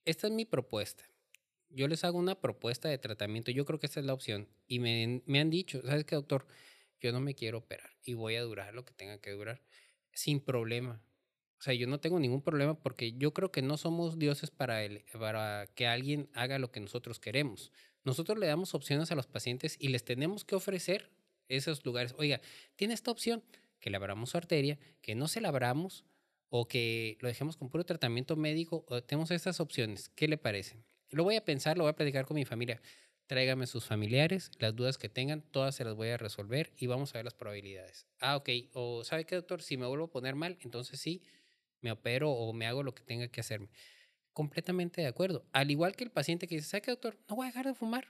esta 0.05 0.27
es 0.27 0.33
mi 0.33 0.45
propuesta. 0.45 1.03
Yo 1.69 1.88
les 1.88 2.03
hago 2.03 2.17
una 2.17 2.41
propuesta 2.41 2.89
de 2.89 2.97
tratamiento. 2.97 3.51
Yo 3.51 3.65
creo 3.65 3.79
que 3.79 3.85
esta 3.85 3.99
es 3.99 4.05
la 4.07 4.13
opción. 4.13 4.47
Y 4.65 4.79
me, 4.79 5.21
me 5.27 5.39
han 5.39 5.51
dicho, 5.51 5.83
¿sabes 5.85 6.05
qué, 6.05 6.15
doctor? 6.15 6.47
Yo 6.99 7.12
no 7.12 7.19
me 7.19 7.35
quiero 7.35 7.59
operar 7.59 7.91
y 8.03 8.15
voy 8.15 8.35
a 8.35 8.41
durar 8.41 8.73
lo 8.73 8.83
que 8.83 8.93
tenga 8.93 9.19
que 9.19 9.31
durar 9.31 9.62
sin 10.19 10.41
problema. 10.41 11.01
O 11.60 11.62
sea, 11.62 11.73
yo 11.73 11.88
no 11.88 11.99
tengo 11.99 12.19
ningún 12.19 12.41
problema 12.41 12.79
porque 12.79 13.13
yo 13.13 13.34
creo 13.34 13.51
que 13.51 13.62
no 13.62 13.77
somos 13.77 14.19
dioses 14.19 14.51
para, 14.51 14.84
el, 14.84 15.03
para 15.17 15.67
que 15.75 15.88
alguien 15.88 16.29
haga 16.34 16.60
lo 16.60 16.71
que 16.71 16.79
nosotros 16.79 17.19
queremos. 17.19 17.71
Nosotros 18.03 18.38
le 18.38 18.47
damos 18.47 18.73
opciones 18.73 19.12
a 19.12 19.15
los 19.15 19.27
pacientes 19.27 19.75
y 19.79 19.89
les 19.89 20.03
tenemos 20.03 20.45
que 20.45 20.55
ofrecer 20.55 21.10
esos 21.47 21.86
lugares. 21.86 22.15
Oiga, 22.17 22.41
tiene 22.75 22.93
esta 22.93 23.12
opción, 23.12 23.43
que 23.79 23.89
le 23.89 23.97
abramos 23.97 24.32
su 24.32 24.38
arteria, 24.38 24.77
que 25.01 25.15
no 25.15 25.27
se 25.27 25.41
la 25.41 25.49
abramos 25.49 26.05
o 26.49 26.67
que 26.67 27.17
lo 27.21 27.27
dejemos 27.27 27.58
con 27.58 27.69
puro 27.69 27.86
tratamiento 27.86 28.36
médico. 28.36 28.86
O 28.88 29.01
tenemos 29.03 29.32
estas 29.32 29.60
opciones. 29.60 30.10
¿Qué 30.15 30.27
le 30.27 30.38
parece? 30.38 30.77
Lo 31.12 31.23
voy 31.23 31.36
a 31.36 31.45
pensar, 31.45 31.77
lo 31.77 31.84
voy 31.86 31.91
a 31.91 31.95
platicar 31.95 32.25
con 32.25 32.36
mi 32.36 32.45
familia. 32.45 32.82
Tráigame 33.29 33.67
sus 33.67 33.85
familiares, 33.85 34.49
las 34.57 34.75
dudas 34.75 34.97
que 34.97 35.07
tengan, 35.07 35.43
todas 35.43 35.75
se 35.75 35.83
las 35.83 35.93
voy 35.93 36.07
a 36.09 36.17
resolver 36.17 36.73
y 36.77 36.87
vamos 36.87 37.13
a 37.13 37.19
ver 37.19 37.25
las 37.25 37.35
probabilidades. 37.35 38.07
Ah, 38.19 38.35
ok. 38.35 38.49
O, 38.73 39.03
¿sabe 39.03 39.23
qué, 39.25 39.35
doctor? 39.35 39.61
Si 39.61 39.77
me 39.77 39.85
vuelvo 39.85 40.05
a 40.05 40.09
poner 40.09 40.33
mal, 40.33 40.57
entonces 40.61 40.99
sí, 40.99 41.21
me 41.79 41.91
opero 41.91 42.31
o 42.31 42.51
me 42.53 42.65
hago 42.65 42.81
lo 42.81 42.95
que 42.95 43.03
tenga 43.03 43.27
que 43.27 43.39
hacerme. 43.39 43.69
Completamente 44.33 45.01
de 45.01 45.05
acuerdo. 45.07 45.45
Al 45.51 45.69
igual 45.69 45.95
que 45.95 46.05
el 46.05 46.09
paciente 46.09 46.47
que 46.47 46.55
dice, 46.55 46.69
¿sabe 46.69 46.81
qué, 46.81 46.89
doctor? 46.89 47.19
No 47.29 47.35
voy 47.35 47.45
a 47.45 47.49
dejar 47.49 47.67
de 47.67 47.75
fumar. 47.75 48.07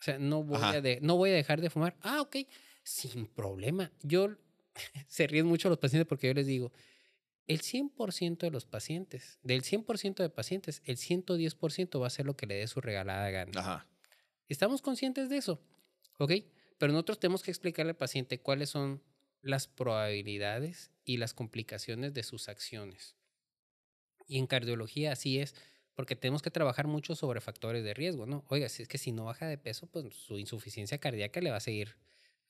O 0.00 0.02
sea, 0.02 0.18
no 0.18 0.42
voy, 0.42 0.56
Ajá. 0.56 0.70
a, 0.70 0.80
de- 0.80 0.98
no 1.00 1.16
voy 1.16 1.30
a 1.30 1.34
dejar 1.34 1.60
de 1.60 1.70
fumar. 1.70 1.94
Ah, 2.00 2.20
ok. 2.20 2.38
Sin 2.82 3.28
problema. 3.28 3.92
Yo, 4.02 4.30
se 5.06 5.28
ríen 5.28 5.46
mucho 5.46 5.68
los 5.68 5.78
pacientes 5.78 6.08
porque 6.08 6.26
yo 6.26 6.34
les 6.34 6.46
digo, 6.48 6.72
el 7.46 7.60
100% 7.60 8.38
de 8.46 8.50
los 8.50 8.66
pacientes, 8.66 9.38
del 9.44 9.62
100% 9.62 10.24
de 10.24 10.28
pacientes, 10.28 10.82
el 10.86 10.96
110% 10.96 12.00
va 12.00 12.06
a 12.06 12.08
hacer 12.08 12.26
lo 12.26 12.36
que 12.36 12.46
le 12.46 12.56
dé 12.56 12.66
su 12.66 12.80
regalada 12.80 13.30
gana. 13.30 13.52
Ajá. 13.60 13.86
Estamos 14.48 14.82
conscientes 14.82 15.28
de 15.28 15.38
eso, 15.38 15.60
¿ok? 16.18 16.32
Pero 16.78 16.92
nosotros 16.92 17.18
tenemos 17.18 17.42
que 17.42 17.50
explicarle 17.50 17.90
al 17.90 17.96
paciente 17.96 18.38
cuáles 18.38 18.70
son 18.70 19.02
las 19.42 19.66
probabilidades 19.66 20.90
y 21.04 21.16
las 21.16 21.34
complicaciones 21.34 22.14
de 22.14 22.22
sus 22.22 22.48
acciones. 22.48 23.16
Y 24.26 24.38
en 24.38 24.46
cardiología 24.46 25.12
así 25.12 25.38
es, 25.38 25.54
porque 25.94 26.14
tenemos 26.14 26.42
que 26.42 26.50
trabajar 26.50 26.86
mucho 26.86 27.14
sobre 27.14 27.40
factores 27.40 27.82
de 27.82 27.94
riesgo, 27.94 28.26
¿no? 28.26 28.44
Oiga, 28.48 28.68
si 28.68 28.82
es 28.82 28.88
que 28.88 28.98
si 28.98 29.12
no 29.12 29.24
baja 29.24 29.46
de 29.46 29.56
peso, 29.56 29.86
pues 29.86 30.14
su 30.14 30.38
insuficiencia 30.38 30.98
cardíaca 30.98 31.40
le 31.40 31.50
va 31.50 31.56
a 31.56 31.60
seguir. 31.60 31.96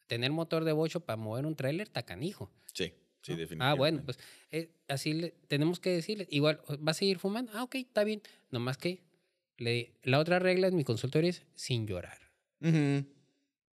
Tener 0.06 0.32
motor 0.32 0.64
de 0.64 0.72
bocho 0.72 1.00
para 1.00 1.16
mover 1.16 1.46
un 1.46 1.54
tráiler, 1.54 1.88
tacanijo. 1.88 2.50
Sí, 2.72 2.94
sí, 3.22 3.32
¿no? 3.32 3.38
definitivamente. 3.38 3.64
Ah, 3.64 3.74
bueno, 3.74 4.02
pues 4.04 4.18
eh, 4.50 4.70
así 4.88 5.12
le, 5.12 5.30
tenemos 5.48 5.80
que 5.80 5.90
decirle, 5.90 6.26
igual, 6.30 6.60
¿va 6.68 6.90
a 6.90 6.94
seguir 6.94 7.18
fumando? 7.18 7.52
Ah, 7.54 7.62
ok, 7.62 7.76
está 7.76 8.04
bien. 8.04 8.22
Nomás 8.50 8.78
que 8.78 9.02
le, 9.58 9.98
la 10.02 10.18
otra 10.18 10.38
regla 10.38 10.68
en 10.68 10.76
mi 10.76 10.84
consultorio 10.84 11.30
es 11.30 11.44
sin 11.54 11.86
llorar. 11.86 12.18
Ujú. 12.60 13.06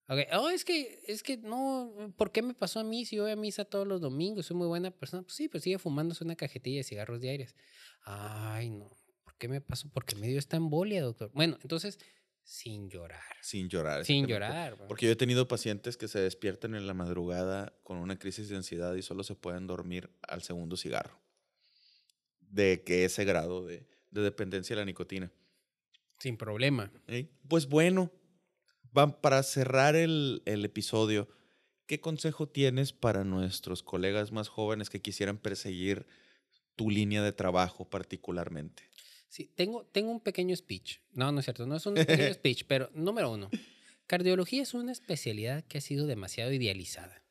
Ok, 0.08 0.20
Oh, 0.34 0.50
es 0.50 0.66
que, 0.66 1.02
es 1.08 1.24
que 1.24 1.38
no, 1.38 2.14
¿por 2.18 2.32
qué 2.32 2.42
me 2.42 2.54
pasó 2.54 2.82
a 2.82 2.84
mí 2.84 3.06
si 3.06 3.16
yo 3.16 3.24
voy 3.24 3.32
a 3.32 3.36
misa 3.38 3.64
todos 3.64 3.88
los 3.88 4.02
domingos? 4.02 4.46
Soy 4.48 4.58
muy 4.58 4.68
buena 4.68 4.92
persona. 4.92 5.24
Pues 5.24 5.36
sí, 5.36 5.48
pues 5.48 5.64
sigue 5.64 5.80
fumándose 5.80 6.24
una 6.24 6.36
cajetilla 6.36 6.78
de 6.80 6.84
cigarros 6.84 7.22
diarios. 7.22 7.56
Ay, 8.04 8.70
no. 8.72 8.90
¿Por 9.24 9.38
qué 9.38 9.48
me 9.48 9.62
pasó? 9.62 9.90
Porque 9.94 10.16
me 10.16 10.28
dio 10.28 10.38
esta 10.38 10.58
embolia, 10.58 11.02
doctor. 11.02 11.32
Bueno, 11.34 11.58
entonces, 11.62 11.98
sin 12.44 12.90
llorar. 12.90 13.22
Sin 13.42 13.70
llorar. 13.70 14.04
Sin 14.04 14.28
llorar. 14.28 14.78
Porque 14.88 15.06
yo 15.06 15.14
he 15.14 15.16
tenido 15.16 15.48
pacientes 15.48 15.96
que 15.96 16.10
se 16.10 16.20
despiertan 16.20 16.76
en 16.76 16.88
la 16.88 16.94
madrugada 16.94 17.74
con 17.84 17.98
una 17.98 18.20
crisis 18.20 18.50
de 18.50 18.58
ansiedad 18.58 18.94
y 18.96 19.02
solo 19.04 19.24
se 19.24 19.36
pueden 19.36 19.66
dormir 19.66 20.10
al 20.28 20.42
segundo 20.42 20.76
cigarro. 20.76 21.22
De 22.42 22.84
que 22.84 23.06
ese 23.06 23.24
grado 23.24 23.66
de, 23.66 23.88
de 24.10 24.22
dependencia 24.22 24.76
de 24.76 24.82
la 24.82 24.86
nicotina. 24.86 25.32
Sin 26.22 26.38
problema. 26.38 26.92
¿eh? 27.08 27.32
Pues 27.48 27.68
bueno, 27.68 28.12
van 28.92 29.20
para 29.22 29.42
cerrar 29.42 29.96
el, 29.96 30.44
el 30.46 30.64
episodio, 30.64 31.28
¿qué 31.88 32.00
consejo 32.00 32.48
tienes 32.48 32.94
para 32.94 33.24
nuestros 33.24 33.82
colegas 33.82 34.32
más 34.32 34.48
jóvenes 34.48 34.92
que 34.92 35.02
quisieran 35.02 35.40
perseguir 35.40 36.06
tu 36.76 36.92
línea 36.92 37.24
de 37.24 37.32
trabajo 37.32 37.90
particularmente? 37.90 38.84
Sí, 39.30 39.50
tengo, 39.56 39.86
tengo 39.86 40.12
un 40.12 40.20
pequeño 40.20 40.56
speech. 40.56 41.00
No, 41.12 41.32
no 41.32 41.40
es 41.40 41.46
cierto, 41.46 41.66
no 41.66 41.76
es 41.76 41.88
un 41.88 41.96
pequeño 42.06 42.32
speech, 42.36 42.66
pero 42.68 42.92
número 42.94 43.32
uno, 43.32 43.50
cardiología 44.06 44.62
es 44.62 44.76
una 44.76 44.92
especialidad 44.92 45.64
que 45.64 45.80
ha 45.80 45.82
sido 45.82 46.06
demasiado 46.06 46.52
idealizada 46.52 47.24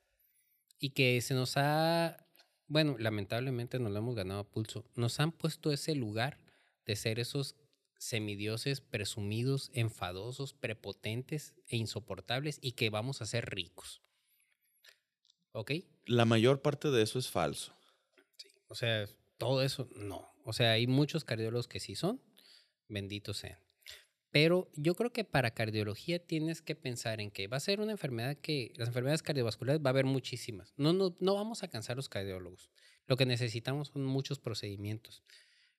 y 0.81 0.90
que 0.90 1.20
se 1.20 1.35
nos 1.35 1.57
ha, 1.57 2.26
bueno, 2.66 2.96
lamentablemente 2.98 3.79
nos 3.79 3.92
lo 3.92 3.98
hemos 4.00 4.16
ganado 4.16 4.40
a 4.40 4.50
pulso, 4.50 4.85
nos 4.96 5.20
han 5.20 5.31
puesto 5.31 5.70
ese 5.70 5.94
lugar 5.94 6.38
de 6.87 6.96
ser 6.96 7.20
esos 7.20 7.55
semidioses 8.00 8.80
presumidos, 8.80 9.70
enfadosos, 9.74 10.54
prepotentes 10.54 11.52
e 11.68 11.76
insoportables 11.76 12.58
y 12.62 12.72
que 12.72 12.88
vamos 12.88 13.20
a 13.20 13.26
ser 13.26 13.50
ricos. 13.50 14.00
¿Ok? 15.52 15.72
La 16.06 16.24
mayor 16.24 16.62
parte 16.62 16.90
de 16.90 17.02
eso 17.02 17.18
es 17.18 17.28
falso. 17.28 17.76
O 18.68 18.74
sea, 18.74 19.06
todo 19.36 19.62
eso 19.62 19.86
no. 19.96 20.32
O 20.44 20.54
sea, 20.54 20.72
hay 20.72 20.86
muchos 20.86 21.24
cardiólogos 21.24 21.68
que 21.68 21.78
sí 21.78 21.94
son, 21.94 22.22
benditos 22.88 23.36
sean. 23.36 23.58
Pero 24.30 24.70
yo 24.76 24.94
creo 24.94 25.12
que 25.12 25.24
para 25.24 25.50
cardiología 25.50 26.24
tienes 26.24 26.62
que 26.62 26.74
pensar 26.74 27.20
en 27.20 27.30
que 27.30 27.48
va 27.48 27.58
a 27.58 27.60
ser 27.60 27.80
una 27.80 27.92
enfermedad 27.92 28.38
que, 28.38 28.72
las 28.76 28.88
enfermedades 28.88 29.22
cardiovasculares 29.22 29.82
va 29.84 29.90
a 29.90 29.90
haber 29.90 30.06
muchísimas. 30.06 30.72
No, 30.78 30.94
no, 30.94 31.14
no 31.20 31.34
vamos 31.34 31.62
a 31.62 31.68
cansar 31.68 31.96
los 31.96 32.08
cardiólogos. 32.08 32.70
Lo 33.06 33.18
que 33.18 33.26
necesitamos 33.26 33.88
son 33.88 34.06
muchos 34.06 34.38
procedimientos. 34.38 35.22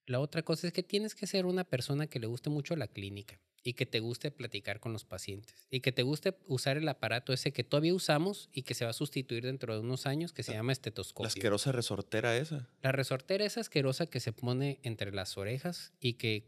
La 0.07 0.19
otra 0.19 0.41
cosa 0.43 0.67
es 0.67 0.73
que 0.73 0.83
tienes 0.83 1.15
que 1.15 1.27
ser 1.27 1.45
una 1.45 1.63
persona 1.63 2.07
que 2.07 2.19
le 2.19 2.27
guste 2.27 2.49
mucho 2.49 2.75
la 2.75 2.87
clínica 2.87 3.39
y 3.63 3.73
que 3.73 3.85
te 3.85 3.99
guste 3.99 4.31
platicar 4.31 4.79
con 4.79 4.91
los 4.91 5.05
pacientes 5.05 5.67
y 5.69 5.81
que 5.81 5.91
te 5.91 6.01
guste 6.01 6.35
usar 6.47 6.77
el 6.77 6.89
aparato 6.89 7.31
ese 7.31 7.53
que 7.53 7.63
todavía 7.63 7.93
usamos 7.93 8.49
y 8.51 8.63
que 8.63 8.73
se 8.73 8.85
va 8.85 8.89
a 8.91 8.93
sustituir 8.93 9.43
dentro 9.45 9.73
de 9.75 9.81
unos 9.81 10.07
años 10.07 10.33
que 10.33 10.41
se 10.41 10.53
llama 10.53 10.69
La 10.69 10.73
estetoscopio. 10.73 11.27
asquerosa 11.27 11.71
resortera 11.71 12.35
esa. 12.37 12.67
La 12.81 12.91
resortera 12.91 13.45
es 13.45 13.57
asquerosa 13.57 14.07
que 14.07 14.19
se 14.19 14.33
pone 14.33 14.79
entre 14.81 15.11
las 15.11 15.37
orejas 15.37 15.93
y 15.99 16.13
que 16.13 16.43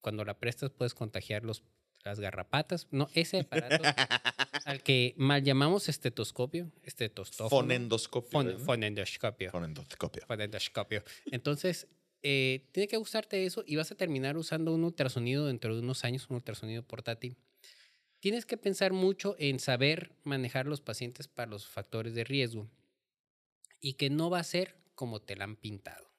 cuando 0.00 0.24
la 0.24 0.38
prestas 0.38 0.70
puedes 0.70 0.94
contagiar 0.94 1.42
los, 1.42 1.64
las 2.04 2.20
garrapatas. 2.20 2.86
No, 2.92 3.08
ese 3.14 3.40
aparato 3.40 3.82
al 4.64 4.80
que 4.82 5.14
mal 5.16 5.42
llamamos 5.42 5.88
estetoscopio, 5.88 6.70
estetostófono. 6.84 7.50
Fonendoscopio. 7.62 8.30
Fon- 8.30 8.46
¿verdad? 8.46 8.64
fonendoscopio. 8.64 9.50
Fonendoscopio. 9.50 10.22
fonendoscopio. 10.28 11.02
Entonces, 11.32 11.88
eh, 12.26 12.66
tiene 12.72 12.88
que 12.88 12.96
gustarte 12.96 13.44
eso 13.44 13.62
y 13.66 13.76
vas 13.76 13.92
a 13.92 13.96
terminar 13.96 14.38
usando 14.38 14.74
un 14.74 14.82
ultrasonido 14.82 15.46
dentro 15.46 15.74
de 15.74 15.82
unos 15.82 16.04
años, 16.04 16.26
un 16.30 16.36
ultrasonido 16.36 16.82
portátil. 16.82 17.36
Tienes 18.18 18.46
que 18.46 18.56
pensar 18.56 18.94
mucho 18.94 19.36
en 19.38 19.60
saber 19.60 20.16
manejar 20.24 20.64
los 20.64 20.80
pacientes 20.80 21.28
para 21.28 21.50
los 21.50 21.66
factores 21.66 22.14
de 22.14 22.24
riesgo 22.24 22.66
y 23.78 23.92
que 23.92 24.08
no 24.08 24.30
va 24.30 24.38
a 24.38 24.44
ser 24.44 24.74
como 24.94 25.20
te 25.20 25.36
la 25.36 25.44
han 25.44 25.56
pintado. 25.56 26.10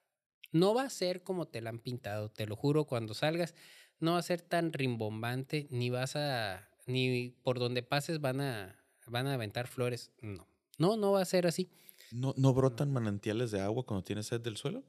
No 0.52 0.74
va 0.74 0.84
a 0.84 0.90
ser 0.90 1.24
como 1.24 1.48
te 1.48 1.60
la 1.60 1.70
han 1.70 1.80
pintado, 1.80 2.30
te 2.30 2.46
lo 2.46 2.54
juro, 2.54 2.84
cuando 2.84 3.12
salgas 3.12 3.56
no 3.98 4.12
va 4.12 4.18
a 4.18 4.22
ser 4.22 4.42
tan 4.42 4.72
rimbombante, 4.72 5.66
ni 5.70 5.90
vas 5.90 6.14
a, 6.14 6.68
ni 6.86 7.30
por 7.42 7.58
donde 7.58 7.82
pases 7.82 8.20
van 8.20 8.40
a, 8.40 8.78
van 9.08 9.26
a 9.26 9.34
aventar 9.34 9.66
flores. 9.66 10.12
No, 10.20 10.46
no, 10.78 10.96
no 10.96 11.12
va 11.12 11.22
a 11.22 11.24
ser 11.24 11.48
así. 11.48 11.68
¿No, 12.12 12.32
¿No 12.36 12.54
brotan 12.54 12.92
manantiales 12.92 13.50
de 13.50 13.60
agua 13.60 13.84
cuando 13.84 14.04
tienes 14.04 14.26
sed 14.26 14.40
del 14.40 14.56
suelo? 14.56 14.84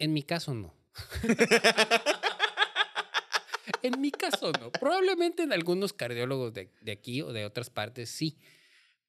En 0.00 0.14
mi 0.14 0.22
caso 0.22 0.54
no. 0.54 0.74
en 3.82 4.00
mi 4.00 4.10
caso 4.10 4.50
no. 4.58 4.72
Probablemente 4.72 5.42
en 5.42 5.52
algunos 5.52 5.92
cardiólogos 5.92 6.54
de, 6.54 6.72
de 6.80 6.92
aquí 6.92 7.20
o 7.20 7.34
de 7.34 7.44
otras 7.44 7.68
partes 7.68 8.08
sí, 8.08 8.38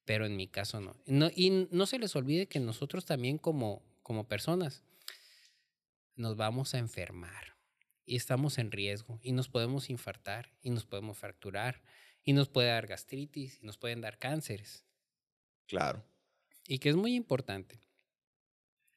pero 0.04 0.26
en 0.26 0.36
mi 0.36 0.50
caso 0.50 0.82
no. 0.82 0.98
no. 1.06 1.30
Y 1.34 1.70
no 1.72 1.86
se 1.86 1.98
les 1.98 2.14
olvide 2.18 2.48
que 2.48 2.60
nosotros 2.60 3.06
también 3.06 3.38
como, 3.38 3.82
como 4.04 4.28
personas 4.28 4.84
nos 6.18 6.36
vamos 6.36 6.74
a 6.74 6.80
enfermar 6.80 7.56
y 8.06 8.18
estamos 8.18 8.58
en 8.58 8.70
riesgo 8.70 9.18
y 9.24 9.32
nos 9.32 9.48
podemos 9.48 9.90
infartar 9.90 10.52
y 10.62 10.72
nos 10.72 10.86
podemos 10.86 11.18
fracturar 11.18 11.82
y 12.22 12.34
nos 12.34 12.50
puede 12.50 12.68
dar 12.68 12.86
gastritis 12.86 13.60
y 13.64 13.66
nos 13.66 13.78
pueden 13.78 14.02
dar 14.02 14.20
cánceres. 14.20 14.84
Claro. 15.68 16.04
Y 16.68 16.80
que 16.80 16.90
es 16.90 16.98
muy 16.98 17.16
importante 17.16 17.80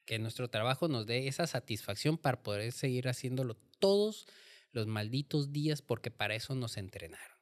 que 0.05 0.19
nuestro 0.19 0.49
trabajo 0.49 0.89
nos 0.89 1.07
dé 1.07 1.29
esa 1.29 1.47
satisfacción 1.47 2.19
para 2.19 2.43
poder 2.43 2.73
seguir 2.73 3.09
haciéndolo 3.09 3.57
todos 3.79 4.27
los 4.73 4.87
malditos 4.87 5.53
días 5.53 5.83
porque 5.83 6.11
para 6.11 6.35
eso 6.35 6.55
nos 6.55 6.77
entrenaron. 6.77 7.37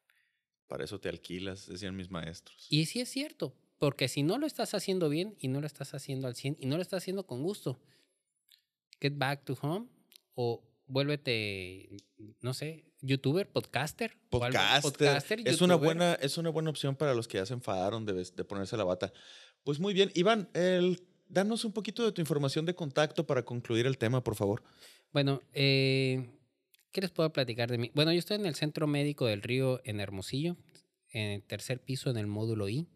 Para 0.69 0.85
eso 0.85 1.01
te 1.01 1.09
alquilas, 1.09 1.67
decían 1.67 1.97
mis 1.97 2.11
maestros. 2.11 2.67
Y 2.71 2.87
sí 2.87 3.01
es 3.01 3.09
cierto, 3.11 3.55
porque 3.79 4.09
si 4.09 4.23
no 4.23 4.39
lo 4.39 4.47
estás 4.47 4.75
haciendo 4.75 5.09
bien 5.09 5.37
y 5.39 5.49
no 5.49 5.61
lo 5.61 5.67
estás 5.67 5.93
haciendo 5.95 6.29
al 6.29 6.35
100 6.37 6.57
y 6.61 6.67
no 6.67 6.77
lo 6.77 6.83
estás 6.83 7.03
haciendo 7.03 7.27
con 7.27 7.43
gusto, 7.43 7.81
get 9.01 9.15
back 9.17 9.45
to 9.45 9.59
home 9.61 9.89
o 10.35 10.63
vuélvete, 10.87 11.89
no 12.41 12.55
sé, 12.55 12.85
youtuber, 13.01 13.51
podcaster. 13.51 14.13
algo- 14.31 14.83
Podcaster. 14.83 15.41
es, 15.47 15.61
una 15.61 15.75
youtuber. 15.75 15.79
buena, 15.97 16.15
es 16.15 16.39
una 16.39 16.51
buena 16.51 16.71
opción 16.71 16.97
para 16.97 17.15
los 17.15 17.29
que 17.29 17.39
ya 17.39 17.47
se 17.47 17.55
enfadaron 17.55 18.05
de, 18.07 18.13
de 18.13 18.45
ponerse 18.45 18.77
la 18.77 18.85
bata. 18.85 19.13
Pues 19.65 19.79
muy 19.81 19.95
bien. 19.95 20.11
Iván, 20.15 20.49
el, 20.55 21.03
danos 21.33 21.65
un 21.65 21.73
poquito 21.73 22.05
de 22.05 22.13
tu 22.13 22.21
información 22.21 22.67
de 22.67 22.75
contacto 22.75 23.27
para 23.27 23.43
concluir 23.43 23.87
el 23.87 23.99
tema, 23.99 24.23
por 24.23 24.37
favor. 24.37 24.63
Bueno, 25.13 25.43
eh, 25.53 26.29
¿qué 26.93 27.01
les 27.01 27.11
puedo 27.11 27.33
platicar 27.33 27.71
de 27.71 27.79
mí? 27.79 27.91
Bueno, 27.95 28.13
yo 28.13 28.19
estoy 28.19 28.37
en 28.37 28.47
el 28.47 28.55
Centro 28.55 28.87
Médico 28.87 29.27
del 29.27 29.43
Río 29.43 29.81
en 29.85 29.99
Hermosillo, 29.99 30.57
en 31.11 31.31
el 31.31 31.43
tercer 31.43 31.81
piso 31.81 32.11
en 32.11 32.19
el 32.19 32.27
módulo 32.27 32.69
I. 32.69 32.87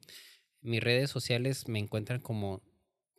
Mis 0.60 0.82
redes 0.82 1.10
sociales 1.10 1.66
me 1.66 1.78
encuentran 1.78 2.20
como 2.20 2.62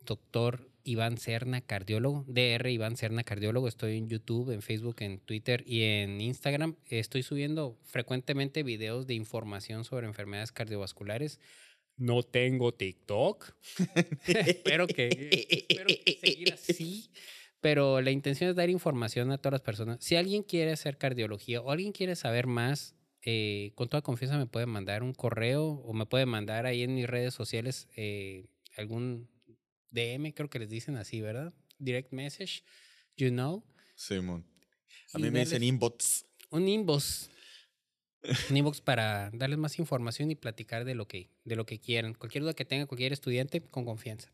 doctor 0.04 0.70
Iván 0.84 1.18
Serna, 1.18 1.60
cardiólogo, 1.60 2.24
DR 2.28 2.70
Iván 2.70 2.96
Serna, 2.96 3.24
cardiólogo. 3.24 3.68
Estoy 3.68 3.98
en 3.98 4.08
YouTube, 4.08 4.50
en 4.50 4.62
Facebook, 4.62 4.96
en 5.00 5.18
Twitter 5.18 5.62
y 5.66 5.82
en 5.82 6.20
Instagram. 6.20 6.76
Estoy 6.86 7.22
subiendo 7.22 7.76
frecuentemente 7.84 8.62
videos 8.62 9.06
de 9.06 9.14
información 9.14 9.84
sobre 9.84 10.06
enfermedades 10.06 10.52
cardiovasculares. 10.52 11.40
No 11.98 12.22
tengo 12.22 12.72
TikTok. 12.72 13.52
espero 14.26 14.86
que, 14.86 15.46
espero 15.50 15.86
que 15.86 16.18
seguir 16.20 16.52
así. 16.52 17.10
Pero 17.60 18.00
la 18.00 18.12
intención 18.12 18.50
es 18.50 18.56
dar 18.56 18.70
información 18.70 19.32
a 19.32 19.38
todas 19.38 19.52
las 19.52 19.62
personas. 19.62 19.98
Si 20.00 20.14
alguien 20.14 20.44
quiere 20.44 20.72
hacer 20.72 20.96
cardiología 20.96 21.60
o 21.60 21.72
alguien 21.72 21.92
quiere 21.92 22.14
saber 22.14 22.46
más, 22.46 22.94
eh, 23.22 23.72
con 23.74 23.88
toda 23.88 24.00
confianza 24.00 24.38
me 24.38 24.46
puede 24.46 24.66
mandar 24.66 25.02
un 25.02 25.12
correo 25.12 25.64
o 25.64 25.92
me 25.92 26.06
puede 26.06 26.24
mandar 26.24 26.66
ahí 26.66 26.82
en 26.82 26.94
mis 26.94 27.08
redes 27.08 27.34
sociales 27.34 27.88
eh, 27.96 28.46
algún 28.76 29.28
DM, 29.90 30.32
creo 30.34 30.48
que 30.48 30.60
les 30.60 30.70
dicen 30.70 30.96
así, 30.96 31.20
¿verdad? 31.20 31.52
Direct 31.78 32.12
message, 32.12 32.62
you 33.16 33.30
know. 33.30 33.64
Simón. 33.96 34.46
A 35.12 35.18
mí 35.18 35.30
me 35.30 35.40
dicen 35.40 35.62
inbox. 35.62 36.26
un 36.50 36.68
inbox. 36.68 37.30
Un 38.50 38.56
inbox 38.56 38.80
para 38.80 39.30
darles 39.32 39.58
más 39.58 39.78
información 39.78 40.30
y 40.30 40.34
platicar 40.34 40.84
de 40.84 40.94
lo 40.94 41.06
que, 41.06 41.30
de 41.44 41.56
lo 41.56 41.66
que 41.66 41.78
quieran. 41.78 42.14
Cualquier 42.14 42.42
duda 42.42 42.54
que 42.54 42.64
tenga 42.64 42.86
cualquier 42.86 43.12
estudiante, 43.12 43.60
con 43.60 43.84
confianza. 43.84 44.30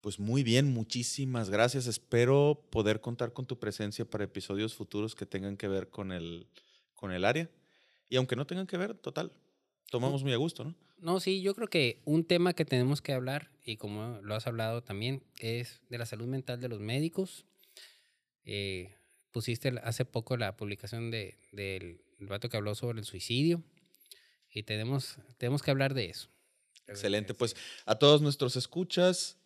Pues 0.00 0.18
muy 0.18 0.42
bien, 0.42 0.72
muchísimas 0.72 1.50
gracias. 1.50 1.86
Espero 1.86 2.66
poder 2.70 3.00
contar 3.00 3.32
con 3.32 3.46
tu 3.46 3.58
presencia 3.58 4.04
para 4.04 4.24
episodios 4.24 4.74
futuros 4.74 5.14
que 5.14 5.26
tengan 5.26 5.56
que 5.56 5.68
ver 5.68 5.90
con 5.90 6.10
el, 6.10 6.48
con 6.94 7.12
el 7.12 7.24
área. 7.24 7.48
Y 8.08 8.16
aunque 8.16 8.36
no 8.36 8.46
tengan 8.46 8.66
que 8.66 8.76
ver, 8.76 8.94
total, 8.94 9.32
tomamos 9.90 10.22
muy 10.22 10.32
a 10.32 10.36
gusto, 10.36 10.64
¿no? 10.64 10.74
No, 10.98 11.18
sí, 11.18 11.42
yo 11.42 11.54
creo 11.54 11.66
que 11.68 12.00
un 12.04 12.24
tema 12.24 12.52
que 12.52 12.64
tenemos 12.64 13.02
que 13.02 13.12
hablar, 13.12 13.50
y 13.64 13.76
como 13.76 14.20
lo 14.22 14.36
has 14.36 14.46
hablado 14.46 14.82
también, 14.82 15.22
es 15.38 15.80
de 15.88 15.98
la 15.98 16.06
salud 16.06 16.26
mental 16.26 16.60
de 16.60 16.68
los 16.68 16.78
médicos. 16.78 17.44
Eh, 18.44 18.94
pusiste 19.32 19.72
hace 19.82 20.04
poco 20.04 20.36
la 20.36 20.56
publicación 20.56 21.10
de, 21.10 21.38
del 21.50 22.00
el 22.22 22.28
vato 22.28 22.48
que 22.48 22.56
habló 22.56 22.74
sobre 22.74 23.00
el 23.00 23.04
suicidio, 23.04 23.62
y 24.54 24.62
tenemos, 24.62 25.16
tenemos 25.38 25.62
que 25.62 25.70
hablar 25.70 25.94
de 25.94 26.06
eso. 26.06 26.28
Excelente. 26.86 27.34
Pues 27.34 27.56
a 27.84 27.96
todos 27.96 28.22
nuestros 28.22 28.56
escuchas, 28.56 29.38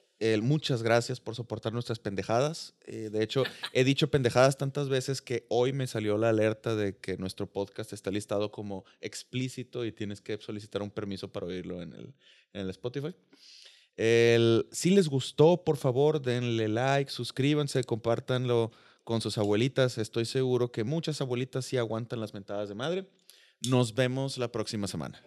muchas 0.43 0.83
gracias 0.83 1.21
por 1.21 1.35
soportar 1.35 1.73
nuestras 1.73 1.99
pendejadas. 1.99 2.75
Eh, 2.87 3.11
de 3.11 3.23
hecho, 3.23 3.45
he 3.73 3.85
dicho 3.85 4.11
pendejadas 4.11 4.59
tantas 4.59 4.89
veces 4.89 5.23
que 5.23 5.47
hoy 5.49 5.73
me 5.73 5.87
salió 5.87 6.19
la 6.19 6.31
alerta 6.31 6.75
de 6.75 6.97
que 6.97 7.17
nuestro 7.19 7.51
podcast 7.51 7.93
está 7.93 8.11
listado 8.11 8.51
como 8.51 8.85
explícito 9.01 9.85
y 9.85 9.93
tienes 9.93 10.21
que 10.21 10.39
solicitar 10.39 10.83
un 10.83 10.91
permiso 10.91 11.31
para 11.31 11.47
oírlo 11.47 11.83
en 11.83 11.93
el, 11.93 12.15
en 12.53 12.63
el 12.63 12.71
Spotify. 12.71 13.15
Si 13.97 14.91
les 14.91 15.09
gustó, 15.09 15.63
por 15.65 15.77
favor, 15.77 16.21
denle 16.21 16.69
like, 16.69 17.11
suscríbanse, 17.11 17.85
compártanlo 17.85 18.73
con 19.07 19.21
sus 19.21 19.39
abuelitas. 19.39 19.99
Estoy 19.99 20.25
seguro 20.25 20.73
que 20.73 20.83
muchas 20.83 21.21
abuelitas 21.21 21.65
sí 21.65 21.79
aguantan 21.79 22.21
las 22.21 22.35
mentadas 22.35 22.69
de 22.69 22.75
madre. 22.75 23.09
Nos 23.63 23.95
vemos 23.95 24.37
la 24.37 24.51
próxima 24.51 24.89
semana. 24.89 25.23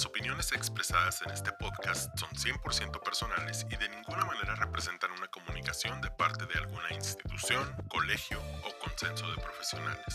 Las 0.00 0.06
opiniones 0.06 0.52
expresadas 0.52 1.20
en 1.20 1.30
este 1.30 1.52
podcast 1.52 2.18
son 2.18 2.30
100% 2.30 3.02
personales 3.02 3.66
y 3.70 3.76
de 3.76 3.86
ninguna 3.90 4.24
manera 4.24 4.54
representan 4.54 5.10
una 5.10 5.28
comunicación 5.28 6.00
de 6.00 6.10
parte 6.10 6.46
de 6.46 6.58
alguna 6.58 6.90
institución, 6.94 7.70
colegio 7.86 8.40
o 8.64 8.78
consenso 8.82 9.30
de 9.30 9.36
profesionales. 9.42 10.14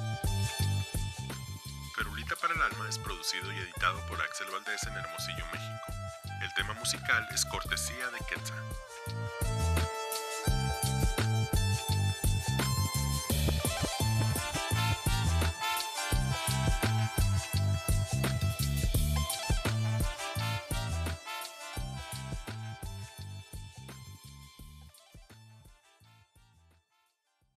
El 2.53 2.61
Alma 2.61 2.89
es 2.89 2.99
producido 2.99 3.49
y 3.53 3.57
editado 3.59 3.97
por 4.07 4.21
Axel 4.21 4.47
Valdés 4.51 4.83
en 4.83 4.93
Hermosillo, 4.93 5.45
México. 5.53 5.85
El 6.41 6.53
tema 6.53 6.73
musical 6.73 7.25
es 7.33 7.45
cortesía 7.45 8.07
de 8.07 8.19
Quetzal. 8.27 9.40